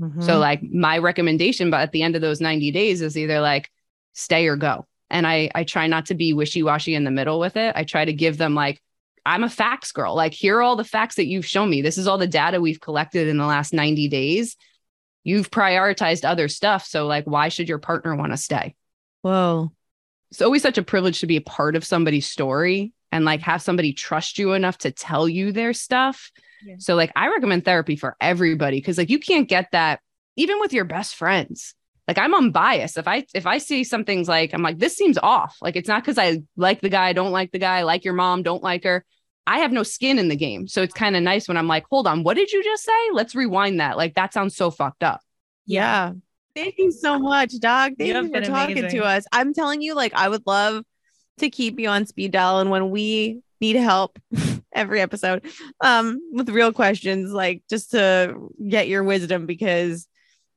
Mm-hmm. 0.00 0.22
So, 0.22 0.38
like, 0.38 0.62
my 0.62 0.98
recommendation, 0.98 1.70
but 1.70 1.80
at 1.80 1.92
the 1.92 2.02
end 2.02 2.16
of 2.16 2.22
those 2.22 2.40
90 2.40 2.70
days 2.70 3.02
is 3.02 3.18
either 3.18 3.40
like 3.40 3.70
stay 4.14 4.46
or 4.46 4.56
go. 4.56 4.86
And 5.10 5.26
I, 5.26 5.50
I 5.54 5.64
try 5.64 5.88
not 5.88 6.06
to 6.06 6.14
be 6.14 6.32
wishy 6.32 6.62
washy 6.62 6.94
in 6.94 7.04
the 7.04 7.10
middle 7.10 7.38
with 7.38 7.56
it. 7.56 7.74
I 7.76 7.84
try 7.84 8.04
to 8.04 8.12
give 8.12 8.38
them 8.38 8.54
like, 8.54 8.80
I'm 9.26 9.44
a 9.44 9.50
facts 9.50 9.92
girl. 9.92 10.14
Like, 10.14 10.32
here 10.32 10.58
are 10.58 10.62
all 10.62 10.76
the 10.76 10.84
facts 10.84 11.16
that 11.16 11.26
you've 11.26 11.44
shown 11.44 11.68
me. 11.68 11.82
This 11.82 11.98
is 11.98 12.06
all 12.06 12.16
the 12.16 12.26
data 12.26 12.60
we've 12.60 12.80
collected 12.80 13.28
in 13.28 13.36
the 13.36 13.44
last 13.44 13.74
90 13.74 14.08
days. 14.08 14.56
You've 15.24 15.50
prioritized 15.50 16.24
other 16.24 16.48
stuff. 16.48 16.86
So, 16.86 17.06
like, 17.06 17.24
why 17.24 17.48
should 17.48 17.68
your 17.68 17.78
partner 17.78 18.14
want 18.16 18.32
to 18.32 18.38
stay? 18.38 18.74
Whoa. 19.20 19.72
It's 20.30 20.40
always 20.40 20.62
such 20.62 20.78
a 20.78 20.82
privilege 20.82 21.20
to 21.20 21.26
be 21.26 21.36
a 21.36 21.42
part 21.42 21.76
of 21.76 21.84
somebody's 21.84 22.26
story 22.26 22.92
and 23.12 23.24
like 23.24 23.40
have 23.40 23.62
somebody 23.62 23.92
trust 23.92 24.38
you 24.38 24.52
enough 24.52 24.78
to 24.78 24.90
tell 24.90 25.28
you 25.28 25.52
their 25.52 25.72
stuff. 25.72 26.30
Yeah. 26.64 26.76
So, 26.78 26.94
like, 26.94 27.10
I 27.16 27.28
recommend 27.28 27.64
therapy 27.64 27.96
for 27.96 28.16
everybody 28.20 28.78
because, 28.78 28.98
like, 28.98 29.10
you 29.10 29.18
can't 29.18 29.48
get 29.48 29.70
that 29.72 30.00
even 30.36 30.60
with 30.60 30.72
your 30.72 30.84
best 30.84 31.14
friends. 31.14 31.74
Like, 32.06 32.18
I'm 32.18 32.34
unbiased. 32.34 32.98
If 32.98 33.08
I 33.08 33.24
if 33.34 33.46
I 33.46 33.58
see 33.58 33.84
something's 33.84 34.28
like, 34.28 34.52
I'm 34.52 34.62
like, 34.62 34.78
this 34.78 34.96
seems 34.96 35.16
off. 35.18 35.56
Like, 35.62 35.76
it's 35.76 35.88
not 35.88 36.02
because 36.02 36.18
I 36.18 36.42
like 36.56 36.80
the 36.80 36.88
guy, 36.88 37.12
don't 37.12 37.32
like 37.32 37.52
the 37.52 37.58
guy, 37.58 37.82
like 37.82 38.04
your 38.04 38.14
mom, 38.14 38.42
don't 38.42 38.62
like 38.62 38.84
her. 38.84 39.04
I 39.46 39.60
have 39.60 39.72
no 39.72 39.82
skin 39.82 40.18
in 40.18 40.28
the 40.28 40.36
game. 40.36 40.68
So 40.68 40.82
it's 40.82 40.94
kind 40.94 41.16
of 41.16 41.22
nice 41.22 41.48
when 41.48 41.56
I'm 41.56 41.66
like, 41.66 41.84
hold 41.90 42.06
on, 42.06 42.24
what 42.24 42.36
did 42.36 42.52
you 42.52 42.62
just 42.62 42.84
say? 42.84 43.10
Let's 43.12 43.34
rewind 43.34 43.80
that. 43.80 43.96
Like 43.96 44.14
that 44.14 44.34
sounds 44.34 44.54
so 44.54 44.70
fucked 44.70 45.02
up. 45.02 45.22
Yeah. 45.66 46.12
Thank 46.54 46.74
you 46.78 46.92
so 46.92 47.18
much, 47.18 47.52
Doc. 47.58 47.92
Thank 47.96 48.08
You 48.08 48.22
you 48.22 48.28
for 48.28 48.40
talking 48.40 48.78
amazing. 48.78 49.00
to 49.00 49.06
us. 49.06 49.24
I'm 49.32 49.54
telling 49.54 49.82
you, 49.82 49.94
like, 49.94 50.12
I 50.14 50.28
would 50.28 50.42
love 50.46 50.84
to 51.40 51.50
keep 51.50 51.78
you 51.78 51.88
on 51.88 52.06
speed 52.06 52.32
dial. 52.32 52.60
And 52.60 52.70
when 52.70 52.90
we 52.90 53.42
need 53.60 53.76
help 53.76 54.18
every 54.74 55.00
episode, 55.00 55.44
um, 55.80 56.20
with 56.32 56.48
real 56.48 56.72
questions, 56.72 57.32
like 57.32 57.62
just 57.68 57.90
to 57.92 58.50
get 58.66 58.88
your 58.88 59.02
wisdom, 59.04 59.46
because 59.46 60.06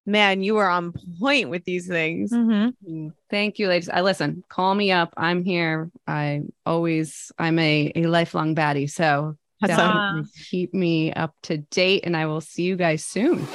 man, 0.06 0.44
you 0.44 0.58
are 0.58 0.70
on 0.70 0.94
point 1.20 1.50
with 1.50 1.64
these 1.66 1.88
things. 1.88 2.32
Mm-hmm. 2.32 3.10
Thank 3.30 3.58
you, 3.58 3.68
ladies. 3.68 3.90
I 3.90 4.02
listen, 4.02 4.44
call 4.50 4.76
me 4.76 4.92
up. 4.92 5.14
I'm 5.16 5.44
here. 5.44 5.90
I 6.06 6.42
always, 6.66 7.32
I'm 7.38 7.58
a, 7.58 7.92
a 7.96 8.06
lifelong 8.08 8.54
baddie. 8.56 8.90
So 8.90 9.38
Awesome. 9.64 10.30
keep 10.50 10.74
me 10.74 11.14
up 11.14 11.34
to 11.44 11.58
date 11.58 12.04
and 12.06 12.18
I 12.18 12.26
will 12.26 12.42
see 12.42 12.64
you 12.64 12.76
guys 12.76 13.06
soon. 13.06 13.48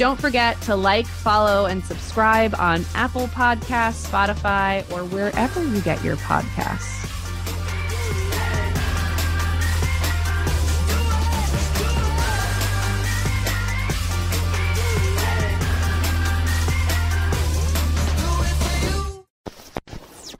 Don't 0.00 0.18
forget 0.18 0.58
to 0.62 0.74
like, 0.74 1.06
follow, 1.06 1.66
and 1.66 1.84
subscribe 1.84 2.54
on 2.58 2.86
Apple 2.94 3.26
Podcasts, 3.26 4.08
Spotify, 4.08 4.80
or 4.90 5.04
wherever 5.04 5.62
you 5.62 5.82
get 5.82 6.02
your 6.02 6.16
podcasts. 6.16 6.96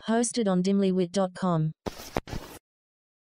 Hosted 0.09 0.49
on 0.49 0.62
dimlywit.com. 0.62 1.73